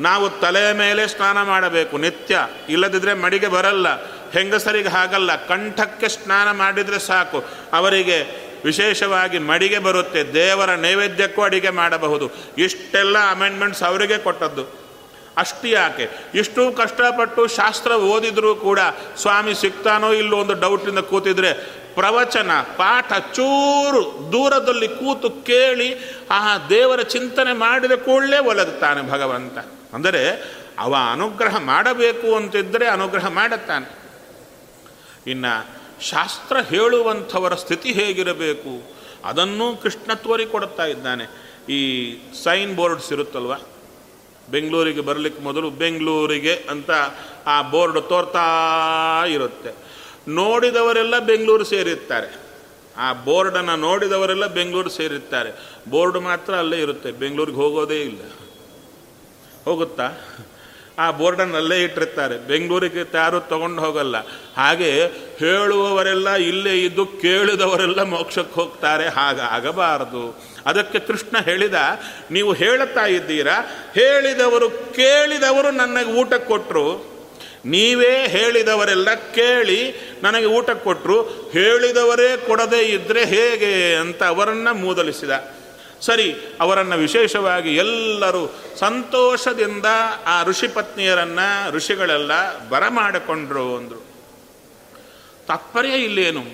ನಾವು 0.00 0.30
ತಲೆಯ 0.30 0.72
ಮೇಲೆ 0.72 1.06
ಸ್ನಾನ 1.06 1.42
ಮಾಡಬೇಕು 1.42 1.98
ನಿತ್ಯ. 1.98 2.48
ಇಲ್ಲದಿದ್ದರೆ 2.68 3.14
ಮಡಿಗೆ 3.14 3.48
ಬರಲ್ಲ. 3.48 4.04
ಹೆಂಗಸರಿಗೆ 4.30 4.88
ಹಾಗಲ್ಲ. 4.88 5.46
ಕಂಠಕ್ಕೆ 5.46 6.08
ಸ್ನಾನ 6.08 6.50
ಮಾಡಿದರೆ 6.50 6.98
ಸಾಕು. 6.98 7.44
ಅವರಿಗೆ 7.72 8.50
ವಿಶೇಷವಾಗಿ 8.64 9.38
ಮಡಿಗೆ 9.38 9.78
ಬರುತ್ತೆ. 9.78 10.34
ದೇವರ 10.34 10.70
ನೈವೇದ್ಯಕ್ಕೂ 10.70 11.42
ಅಡಿಗೆ 11.42 11.70
ಮಾಡಬಹುದು. 11.70 12.30
ಇಷ್ಟೆಲ್ಲ 12.58 13.30
ಅಮೆಂಡ್ಮೆಂಟ್ಸ್ 13.30 13.82
ಅವರಿಗೆ 13.82 14.18
ಕೊಟ್ಟದ್ದು. 14.18 14.79
ಅಷ್ಟು 15.36 15.68
ಯಾಕೆ? 15.68 16.10
ಇಷ್ಟು 16.34 16.72
ಕಷ್ಟಪಟ್ಟು 16.72 17.46
ಶಾಸ್ತ್ರ 17.46 17.92
ಓದಿದ್ರೂ 17.92 18.54
ಕೂಡ 18.54 18.80
ಸ್ವಾಮಿ 19.16 19.54
ಸಿಗ್ತಾನೋ 19.54 20.12
ಇಲ್ಲೋ 20.12 20.36
ಒಂದು 20.36 20.54
ಡೌಟಿಂದ 20.54 20.98
ಕೂತಿದ್ರೆ 20.98 21.80
ಪ್ರವಚನ, 21.94 22.50
ಪಾಠ 22.52 23.12
ಚೂರು 23.12 24.28
ದೂರದಲ್ಲಿ 24.32 24.88
ಕೂತು 24.88 25.30
ಕೇಳಿ 25.30 25.94
ಆ 26.30 26.58
ದೇವರ 26.68 27.02
ಚಿಂತನೆ 27.02 27.52
ಮಾಡಿದ 27.52 27.92
ಕೂಡಲೇ 27.92 28.38
ಒಲಗುತ್ತಾನೆ 28.38 29.10
ಭಗವಂತ. 29.10 29.58
ಅಂದರೆ 29.94 30.30
ಅವ 30.78 30.96
ಅನುಗ್ರಹ 31.12 31.58
ಮಾಡಬೇಕು 31.58 32.34
ಅಂತಿದ್ದರೆ 32.34 32.88
ಅನುಗ್ರಹ 32.88 33.28
ಮಾಡುತ್ತಾನೆ. 33.28 34.00
ಇನ್ನು 35.30 35.80
ಶಾಸ್ತ್ರ 36.00 36.56
ಹೇಳುವಂಥವರ 36.58 37.54
ಸ್ಥಿತಿ 37.54 37.92
ಹೇಗಿರಬೇಕು? 37.92 38.94
ಅದನ್ನು 39.24 39.82
ಕೃಷ್ಣ 39.82 40.14
ತೋರಿಕೊಡುತ್ತಾ 40.14 40.84
ಇದ್ದಾನೆ. 40.84 41.24
ಈ 41.72 42.12
ಸೈನ್ 42.44 42.76
ಬೋರ್ಡ್ಸ್ 42.76 43.12
ಇರುತ್ತಲ್ವ? 43.12 43.54
ಬೆಂಗಳೂರಿಗೆ 44.50 45.00
ಬರಲಿಕ್ಕೆ 45.00 45.42
ಮೊದಲು 45.42 45.70
ಬೆಂಗಳೂರಿಗೆ 45.70 46.54
ಅಂತ 46.70 46.90
ಆ 47.46 47.62
ಬೋರ್ಡ್ 47.62 48.08
ತೋರ್ತಾ 48.08 48.44
ಇರುತ್ತೆ. 49.26 49.74
ನೋಡಿದವರೆಲ್ಲ 50.28 51.18
ಬೆಂಗಳೂರು 51.18 51.64
ಸೇರಿರ್ತಾರೆ. 51.64 52.50
ಆ 52.96 53.12
ಬೋರ್ಡನ್ನು 53.12 53.76
ನೋಡಿದವರೆಲ್ಲ 53.76 54.46
ಬೆಂಗಳೂರು 54.46 54.90
ಸೇರಿರ್ತಾರೆ. 54.90 55.50
ಬೋರ್ಡ್ 55.90 56.18
ಮಾತ್ರ 56.18 56.54
ಅಲ್ಲೇ 56.54 56.80
ಇರುತ್ತೆ. 56.80 57.12
ಬೆಂಗಳೂರಿಗೆ 57.12 57.56
ಹೋಗೋದೇ 57.56 58.00
ಇಲ್ಲ. 58.00 58.20
ಹೋಗುತ್ತಾ? 59.64 60.08
ಆ 60.98 61.10
ಬೋರ್ಡನ್ನು 61.10 61.56
ಅಲ್ಲೇ 61.56 61.82
ಇಟ್ಟಿರ್ತಾರೆ. 61.82 62.38
ಬೆಂಗಳೂರಿಗೆ 62.38 63.16
ಯಾರು 63.16 63.40
ತಗೊಂಡು 63.40 63.82
ಹೋಗಲ್ಲ. 63.82 64.16
ಹಾಗೆ 64.56 65.06
ಹೇಳುವವರೆಲ್ಲ 65.38 66.30
ಇಲ್ಲೇ 66.30 66.84
ಇದ್ದು 66.84 67.06
ಕೇಳಿದವರೆಲ್ಲ 67.06 68.02
ಮೋಕ್ಷಕ್ಕೆ 68.02 68.54
ಹೋಗ್ತಾರೆ. 68.54 69.08
ಹಾಗಾಗಬಾರದು 69.08 70.49
ಅದಕ್ಕೆ 70.66 70.98
ಕೃಷ್ಣ 70.98 71.38
ಹೇಳಿದ, 71.44 71.74
ನೀವು 72.30 72.52
ಹೇಳುತ್ತಾ 72.52 73.06
ಇದ್ದೀರಾ? 73.06 73.56
ಹೇಳಿದವರು 73.94 74.70
ಕೇಳಿದವರು 74.70 75.70
ನನಗೆ 75.70 76.12
ಊಟ 76.12 76.34
ಕೊಟ್ಟರು 76.34 77.10
ನೀವೇ 77.64 78.28
ಹೇಳಿದವರೆಲ್ಲ 78.28 79.14
ಕೇಳಿ 79.14 79.94
ನನಗೆ 80.22 80.46
ಊಟ 80.46 80.70
ಕೊಟ್ಟರು 80.70 81.22
ಹೇಳಿದವರೇ 81.52 82.44
ಕೊಡದೇ 82.46 82.78
ಇದ್ದರೆ 82.78 83.24
ಹೇಗೆ? 83.24 83.94
ಅಂತ 83.94 84.22
ಅವರನ್ನು 84.22 84.74
ಮೂದಲಿಸಿದ. 84.74 85.30
ಸರಿ, 86.00 86.36
ಅವರನ್ನು 86.60 86.96
ವಿಶೇಷವಾಗಿ 86.96 87.76
ಎಲ್ಲರೂ 87.76 88.54
ಸಂತೋಷದಿಂದ 88.78 89.86
ಆ 90.26 90.44
ಋಷಿ 90.44 90.68
ಪತ್ನಿಯರನ್ನು, 90.68 91.70
ಋಷಿಗಳೆಲ್ಲ 91.72 92.58
ಬರಮಾಡಿಕೊಂಡ್ರು 92.68 93.76
ಅಂದರು. 93.76 94.06
ತಾತ್ಪರ್ಯ 95.48 95.88
ಇಲ್ಲೇನು? 95.88 96.44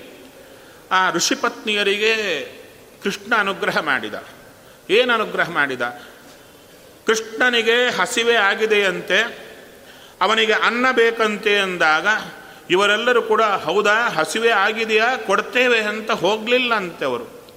ಆ 0.93 1.11
ಋಷಿ 1.11 1.35
ಪತ್ನಿಯರಿಗೆ 1.35 2.17
ಕೃಷ್ಣ 3.07 3.35
ಅನುಗ್ರಹ 3.35 3.81
ಮಾಡಿದ. 3.81 4.15
ಏನು 4.91 5.15
ಅನುಗ್ರಹ 5.15 5.51
ಮಾಡಿದ? 5.51 5.83
ಕೃಷ್ಣನಿಗೆ 7.07 7.99
ಹಸಿವೆ 7.99 8.35
ಆಗಿದೆಯಂತೆ, 8.35 9.21
ಅವನಿಗೆ 10.21 10.53
ಅನ್ನ 10.53 10.87
ಬೇಕಂತೆ 10.93 11.59
ಅಂದಾಗ, 11.59 12.07
ಇವರೆಲ್ಲರೂ 12.71 13.23
ಕೂಡ, 13.23 13.43
ಹೌದಾ, 13.43 14.09
ಹಸಿವೆ 14.09 14.51
ಆಗಿದೆಯಾ? 14.51 15.17
ಕೊಡ್ತೇವೆ 15.17 15.81
ಅಂತ 15.81 16.11
ಹೋಗಲಿಲ್ಲ 16.11 16.75
ಅಂತೆ 16.75 17.05
ಅವರು. 17.05 17.57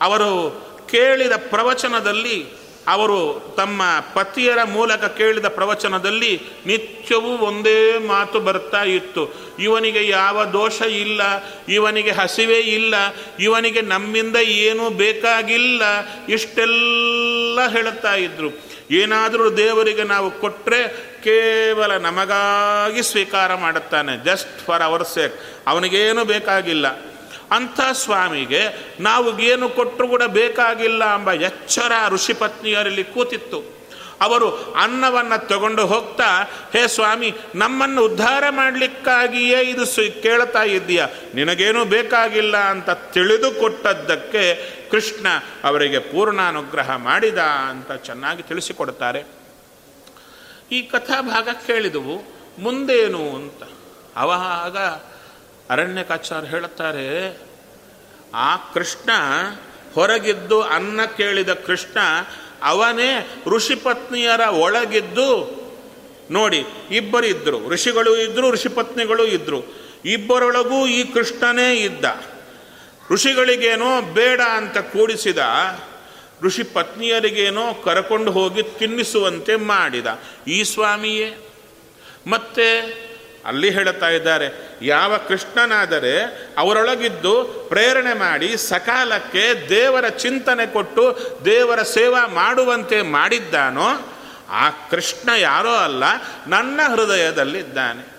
ಅವರು 0.00 0.50
ಕೇಳಿದ 0.90 1.32
ಪ್ರವಚನದಲ್ಲಿ 1.36 2.57
ಅವರು 2.88 3.18
ತಮ್ಮ 3.56 3.82
ಪತಿಯರ 4.14 4.64
ಮೂಲಕ 4.64 5.04
ಕೇಳಿದ 5.04 5.48
ಪ್ರವಚನದಲ್ಲಿ 5.48 6.42
ನಿತ್ಯವೂ 6.66 7.32
ಒಂದೇ 7.38 7.98
ಮಾತು 7.98 8.40
ಬರ್ತಾ 8.40 8.82
ಇತ್ತು. 8.82 9.22
ಇವನಿಗೆ 9.58 10.08
ಯಾವ 10.08 10.44
ದೋಷ 10.44 10.80
ಇಲ್ಲ, 10.82 11.20
ಇವನಿಗೆ 11.68 12.10
ಹಸಿವೆ 12.10 12.60
ಇಲ್ಲ, 12.60 12.94
ಇವನಿಗೆ 13.40 13.80
ನಮ್ಮಿಂದ 13.80 14.36
ಏನೂ 14.36 14.90
ಬೇಕಾಗಿಲ್ಲ 14.90 15.82
ಇಷ್ಟೆಲ್ಲ 16.28 17.66
ಹೇಳುತ್ತಾ 17.68 18.14
ಇದ್ರು. 18.14 18.50
ಏನಾದರೂ 18.90 19.50
ದೇವರಿಗೆ 19.56 20.02
ನಾವು 20.02 20.30
ಕೊಟ್ಟರೆ 20.30 20.82
ಕೇವಲ 21.24 21.96
ನಮಗಾಗಿ 21.96 23.02
ಸ್ವೀಕಾರ 23.02 23.54
ಮಾಡುತ್ತಾನೆ 23.54 24.24
ಜಸ್ಟ್ 24.24 24.66
ಫಾರ್ 24.66 24.82
ಅವರ್ 24.82 25.04
ಸೇಕ್ 25.04 25.34
ಅವನಿಗೇನು 25.66 26.24
ಬೇಕಾಗಿಲ್ಲ. 26.24 26.86
ಅಂಥ 27.52 27.80
ಸ್ವಾಮಿಗೆ 27.92 28.62
ನಾವು 29.00 29.40
ಏನು 29.40 29.68
ಕೊಟ್ಟರು 29.68 30.08
ಕೂಡ 30.08 30.22
ಬೇಕಾಗಿಲ್ಲ 30.22 31.04
ಎಂಬ 31.04 31.32
ಎಚ್ಚರ 31.32 31.92
ಋಷಿ 32.08 32.32
ಪತ್ನಿಯರಲ್ಲಿ 32.32 33.04
ಕೂತಿತ್ತು. 33.04 33.78
ಅವರು 34.20 34.72
ಅನ್ನವನ್ನು 34.72 35.46
ತಗೊಂಡು 35.46 35.86
ಹೋಗ್ತಾ, 35.86 36.50
ಹೇ 36.72 36.88
ಸ್ವಾಮಿ, 36.88 37.34
ನಮ್ಮನ್ನು 37.54 38.04
ಉದ್ಧಾರ 38.04 38.44
ಮಾಡಲಿಕ್ಕಾಗಿಯೇ 38.50 39.60
ಇದು 39.60 39.86
ಕೇಳ್ತಾ 40.22 40.62
ಇದ್ದೀಯ? 40.62 41.06
ನಿನಗೇನೂ 41.34 41.84
ಬೇಕಾಗಿಲ್ಲ 41.84 42.56
ಅಂತ 42.56 42.90
ತಿಳಿದುಕೊಟ್ಟದ್ದಕ್ಕೆ 42.90 44.54
ಕೃಷ್ಣ 44.90 45.26
ಅವರಿಗೆ 45.64 45.98
ಪೂರ್ಣಾನುಗ್ರಹ 45.98 46.96
ಮಾಡಿದ 46.96 47.38
ಅಂತ 47.38 47.92
ಚೆನ್ನಾಗಿ 47.92 48.42
ತಿಳಿಸಿಕೊಡ್ತಾರೆ. 48.42 49.24
ಈ 50.72 50.82
ಕಥಾಭಾಗ 50.82 51.48
ಕೇಳಿದವು, 51.66 52.16
ಮುಂದೇನು? 52.62 53.36
ಅಂತ. 53.36 53.62
ಅವಾಗ 54.16 54.76
ಅರಣ್ಯಕಾಚಾರ್ಯ 55.70 56.48
ಹೇಳುತ್ತಾರೆ, 56.48 57.38
ಆ 58.34 58.56
ಕೃಷ್ಣ 58.56 59.10
ಹೊರಗಿದ್ದು 59.94 60.62
ಅನ್ನ 60.62 61.00
ಕೇಳಿದ 61.16 61.52
ಕೃಷ್ಣ, 61.52 61.98
ಅವನೇ 62.62 63.42
ಋಷಿ 63.46 63.74
ಪತ್ನಿಯರ 63.74 64.40
ಒಳಗಿದ್ದು, 64.40 65.58
ನೋಡಿ, 66.30 66.64
ಇಬ್ಬರು 66.90 67.26
ಇದ್ದರು 67.26 67.68
ಋಷಿಗಳು 67.68 68.16
ಇದ್ದರು 68.16 68.50
ಋಷಿ 68.50 68.68
ಪತ್ನಿಗಳು 68.68 69.26
ಇದ್ದರು 69.26 69.74
ಇಬ್ಬರೊಳಗೂ 70.04 70.86
ಈ 70.86 71.04
ಕೃಷ್ಣನೇ 71.04 71.74
ಇದ್ದ. 71.74 72.04
ಋಷಿಗಳಿಗೇನೋ 73.10 74.02
ಬೇಡ 74.02 74.40
ಅಂತ 74.40 74.78
ಕೂಡಿಸಿದ 74.78 75.38
ಋಷಿ 76.42 76.62
ಪತ್ನಿಯರಿಗೇನೋ 76.62 77.74
ಕರಕೊಂಡು 77.74 78.30
ಹೋಗಿ 78.32 78.62
ತಿನ್ನಿಸುವಂತೆ 78.62 79.56
ಮಾಡಿದ. 79.56 80.06
ಈ 80.46 80.64
ಸ್ವಾಮಿಯೇ, 80.64 81.36
ಮತ್ತೆ 82.26 82.68
ಅಲ್ಲಿ 83.48 83.70
ಹೇಳುತ್ತಾ 83.70 84.08
ಇದ್ದಾರೆ, 84.08 84.76
ಯಾವ 84.82 85.16
ಕೃಷ್ಣನಾದರೆ 85.28 86.12
ಅವರೊಳಗಿದ್ದು 86.58 87.44
ಪ್ರೇರಣೆ 87.68 88.14
ಮಾಡಿ 88.14 88.56
ಸಕಾಲಕ್ಕೆ 88.56 89.68
ದೇವರ 89.68 90.08
ಚಿಂತನೆ 90.08 90.66
ಕೊಟ್ಟು 90.66 91.04
ದೇವರ 91.44 91.82
ಸೇವಾ 91.82 92.26
ಮಾಡುವಂತೆ 92.26 93.02
ಮಾಡಿದ್ದಾನೋ, 93.02 94.16
ಆ 94.50 94.70
ಕೃಷ್ಣ 94.70 95.30
ಯಾರೋ 95.38 95.74
ಅಲ್ಲ, 95.74 96.04
ನನ್ನ 96.46 96.80
ಹೃದಯದಲ್ಲಿದ್ದಾನೆ. 96.88 98.18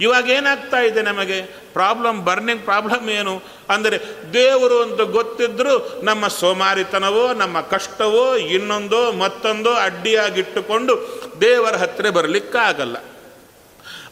ಇವಾಗ 0.00 0.28
ಏನಾಗ್ತಾ 0.28 0.80
ಇದೆ 0.80 1.02
ನಮಗೆ? 1.02 1.40
ಪ್ರಾಬ್ಲಮ್, 1.72 2.24
ಬರ್ನಿಂಗ್ 2.24 2.62
ಪ್ರಾಬ್ಲಮ್ 2.62 3.08
ಏನು? 3.10 3.42
ಅಂದರೆ 3.68 4.00
ದೇವರು 4.32 4.82
ಅಂತ 4.82 5.00
ಗೊತ್ತಿದ್ದರೂ 5.00 6.00
ನಮ್ಮ 6.02 6.28
ಸೋಮಾರಿತನವೋ, 6.28 7.32
ನಮ್ಮ 7.32 7.60
ಕಷ್ಟವೋ, 7.60 8.36
ಇನ್ನೊಂದೋ, 8.36 9.12
ಮತ್ತೊಂದೋ 9.12 9.72
ಅಡ್ಡಿಯಾಗಿಟ್ಟುಕೊಂಡು 9.74 10.94
ದೇವರ 11.40 11.76
ಹತ್ತಿರ 11.76 12.10
ಬರಲಿಕ್ಕಾಗಲ್ಲ. 12.10 12.96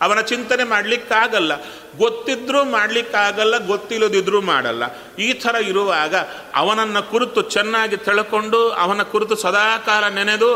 ಅವನ 0.02 0.20
ಚಿಂತನೆ 0.20 0.64
ಮಾಡಲಿಕ್ಕಾಗಲ್ಲ. 0.64 1.52
ಗೊತ್ತಿದ್ರೂ 1.96 2.64
ಮಾಡಲಿಕ್ಕಾಗಲ್ಲ, 2.64 3.58
ಗೊತ್ತಿಲ್ಲದಿದ್ರೂ 3.58 4.40
ಮಾಡಲ್ಲ. 4.40 4.82
ಈ 5.16 5.32
ಥರ 5.32 5.54
ಇರುವಾಗ 5.54 6.14
ಅವನನ್ನು 6.54 7.10
ಕುರಿತು 7.10 7.42
ಚೆನ್ನಾಗಿ 7.42 7.96
ತಿಳ್ಕೊಂಡು, 7.96 8.70
ಅವನ 8.70 9.02
ಕುರಿತು 9.02 9.36
ಸದಾಕಾಲ 9.36 10.08
ನೆನೆದು, 10.08 10.50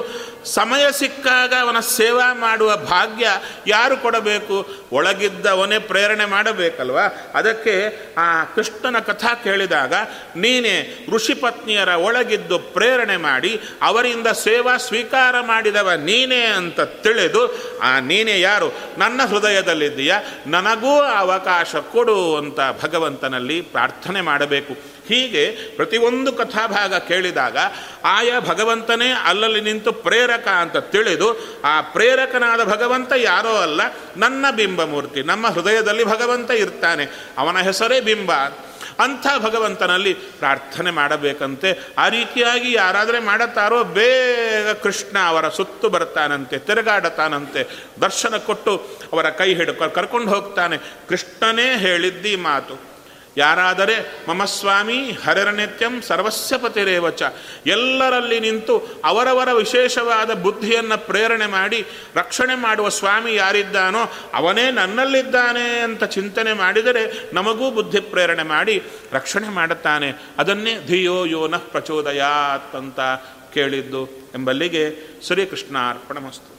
ಸಮಯ 0.44 0.87
ಸಿಕ್ಕಾಗ 0.92 1.55
ಅವನ 1.61 1.81
ಸೇವಾ 1.81 2.35
ಮಾಡುವ 2.35 2.77
ಭಾಗ್ಯ 2.77 3.29
ಯಾರು 3.66 3.96
ಕೊಡಬೇಕು? 3.96 4.66
ಒಳಗಿದ್ದವನೇ 4.92 5.79
ಪ್ರೇರಣೆ 5.79 6.24
ಮಾಡಬೇಕಲ್ವ? 6.24 6.98
ಅದಕ್ಕೆ 7.35 7.74
ಆ 8.18 8.44
ಕೃಷ್ಣನ 8.44 8.98
ಕಥಾ 8.98 9.35
ಕೇಳಿದಾಗ, 9.35 9.94
ನೀನೇ 10.37 11.07
ಋಷಿ 11.14 11.35
ಪತ್ನಿಯರ 11.35 11.88
ಒಳಗಿದ್ದು 11.88 12.59
ಪ್ರೇರಣೆ 12.59 13.16
ಮಾಡಿ, 13.16 13.61
ಅವರಿಂದ 13.83 14.27
ಸೇವಾ 14.27 14.77
ಸ್ವೀಕಾರ 14.77 15.40
ಮಾಡಿದವ 15.40 15.90
ನೀನೇ 15.92 16.44
ಅಂತ 16.44 16.81
ತಿಳಿದು, 16.81 17.42
ಆ 17.79 17.98
ನೀನೇ 17.98 18.40
ಯಾರು? 18.40 18.74
ನನ್ನ 18.98 19.20
ಹೃದಯದಲ್ಲಿದ್ದೀಯ? 19.24 20.14
ನನಗೂ 20.46 21.01
ಅವಕಾಶ 21.29 21.77
ಕೊಡು 21.77 22.37
ಅಂತ 22.37 22.61
ಭಗವಂತನಲ್ಲಿ 22.83 23.61
ಪ್ರಾರ್ಥನೆ 23.61 24.21
ಮಾಡಬೇಕು. 24.21 24.73
ಹೀಗೆ 25.09 25.45
ಪ್ರತಿಯೊಂದು 25.77 26.33
ಕಥಾಭಾಗ 26.33 26.95
ಕೇಳಿದಾಗ 26.95 27.57
ಆಯಾ 28.05 28.41
ಭಗವಂತನೇ 28.41 29.09
ಅಲ್ಲಲ್ಲಿ 29.25 29.61
ನಿಂತು 29.61 29.93
ಪ್ರೇರಕ 29.93 30.49
ಅಂತ 30.49 30.77
ತಿಳಿದು 30.77 31.29
ಆ 31.64 31.81
ಪ್ರೇರಕನಾದ 31.81 32.64
ಭಗವಂತ 32.64 33.12
ಯಾರೋ 33.17 33.55
ಅಲ್ಲ, 33.57 33.81
ನನ್ನ 34.17 34.45
ಬಿಂಬಮೂರ್ತಿ, 34.57 35.23
ನಮ್ಮ 35.23 35.47
ಹೃದಯದಲ್ಲಿ 35.47 36.05
ಭಗವಂತ 36.05 36.51
ಇರ್ತಾನೆ. 36.51 37.05
ಅವನ 37.38 37.57
ಹೆಸರೇ 37.59 38.01
ಬಿಂಬ 38.01 38.33
ಅಂಥ 39.01 39.27
ಭಗವಂತನಲ್ಲಿ 39.39 40.15
ಪ್ರಾರ್ಥನೆ 40.15 40.91
ಮಾಡಬೇಕಂತೆ. 40.91 41.89
ಆ 41.99 42.09
ರೀತಿಯಾಗಿ 42.09 42.73
ಯಾರಾದರೆ 42.73 43.19
ಮಾಡುತ್ತಾರೋ 43.19 43.85
ಬೇಗ 43.85 44.73
ಕೃಷ್ಣ 44.73 45.19
ಅವರ 45.27 45.49
ಸುತ್ತು 45.49 45.89
ಬರ್ತಾನಂತೆ, 45.89 46.59
ತಿರುಗಾಡತಾನಂತೆ, 46.59 47.65
ದರ್ಶನ 48.01 48.37
ಕೊಟ್ಟು 48.37 48.87
ಅವರ 49.13 49.31
ಕೈ 49.31 49.55
ಹಿಡ್ಕೊ, 49.55 49.89
ಕರ್ಕೊಂಡು 49.89 50.35
ಹೋಗ್ತಾನೆ. 50.35 50.79
ಕೃಷ್ಣನೇ 51.09 51.77
ಹೇಳಿದ್ದಿ 51.77 52.37
ಮಾತು. 52.37 52.98
ಯಾರಾದರೆ 53.37 54.25
ಮಮ 54.29 54.45
ಸ್ವಾಮಿ 54.45 55.11
ಹರರನಿತ್ಯಂ 55.11 56.03
ಸರ್ವಸ್ಯ 56.03 56.59
ಪತಿರೇವಚ. 56.59 57.23
ಎಲ್ಲರಲ್ಲಿ 57.67 58.41
ನಿಂತು 58.41 59.03
ಅವರವರ 59.05 59.53
ವಿಶೇಷವಾದ 59.53 60.33
ಬುದ್ಧಿಯನ್ನು 60.33 61.07
ಪ್ರೇರಣೆ 61.07 61.47
ಮಾಡಿ 61.47 61.87
ರಕ್ಷಣೆ 62.14 62.55
ಮಾಡುವ 62.55 62.88
ಸ್ವಾಮಿ 62.88 63.35
ಯಾರಿದ್ದಾನೋ 63.35 64.12
ಅವನೇ 64.35 64.71
ನನ್ನಲ್ಲಿದ್ದಾನೆ 64.71 65.81
ಅಂತ 65.81 66.05
ಚಿಂತನೆ 66.05 66.53
ಮಾಡಿದರೆ 66.53 67.35
ನಮಗೂ 67.35 67.71
ಬುದ್ಧಿ 67.71 68.01
ಪ್ರೇರಣೆ 68.01 68.43
ಮಾಡಿ 68.43 68.83
ರಕ್ಷಣೆ 69.12 69.49
ಮಾಡುತ್ತಾನೆ. 69.49 70.12
ಅದನ್ನೇ 70.38 70.79
ಧಿಯೋ 70.87 71.25
ಯೋನಃ 71.25 71.59
ಪ್ರಚೋದಯಾತ್ 71.59 72.77
ಅಂತ 72.77 73.01
ಕೇಳಿದ್ದು 73.55 74.07
ಎಂಬಲ್ಲಿಗೆ 74.35 74.97
ಶ್ರೀಕೃಷ್ಣ 75.27 75.79
ಅರ್ಪಣಮಸ್ತು 75.79 76.58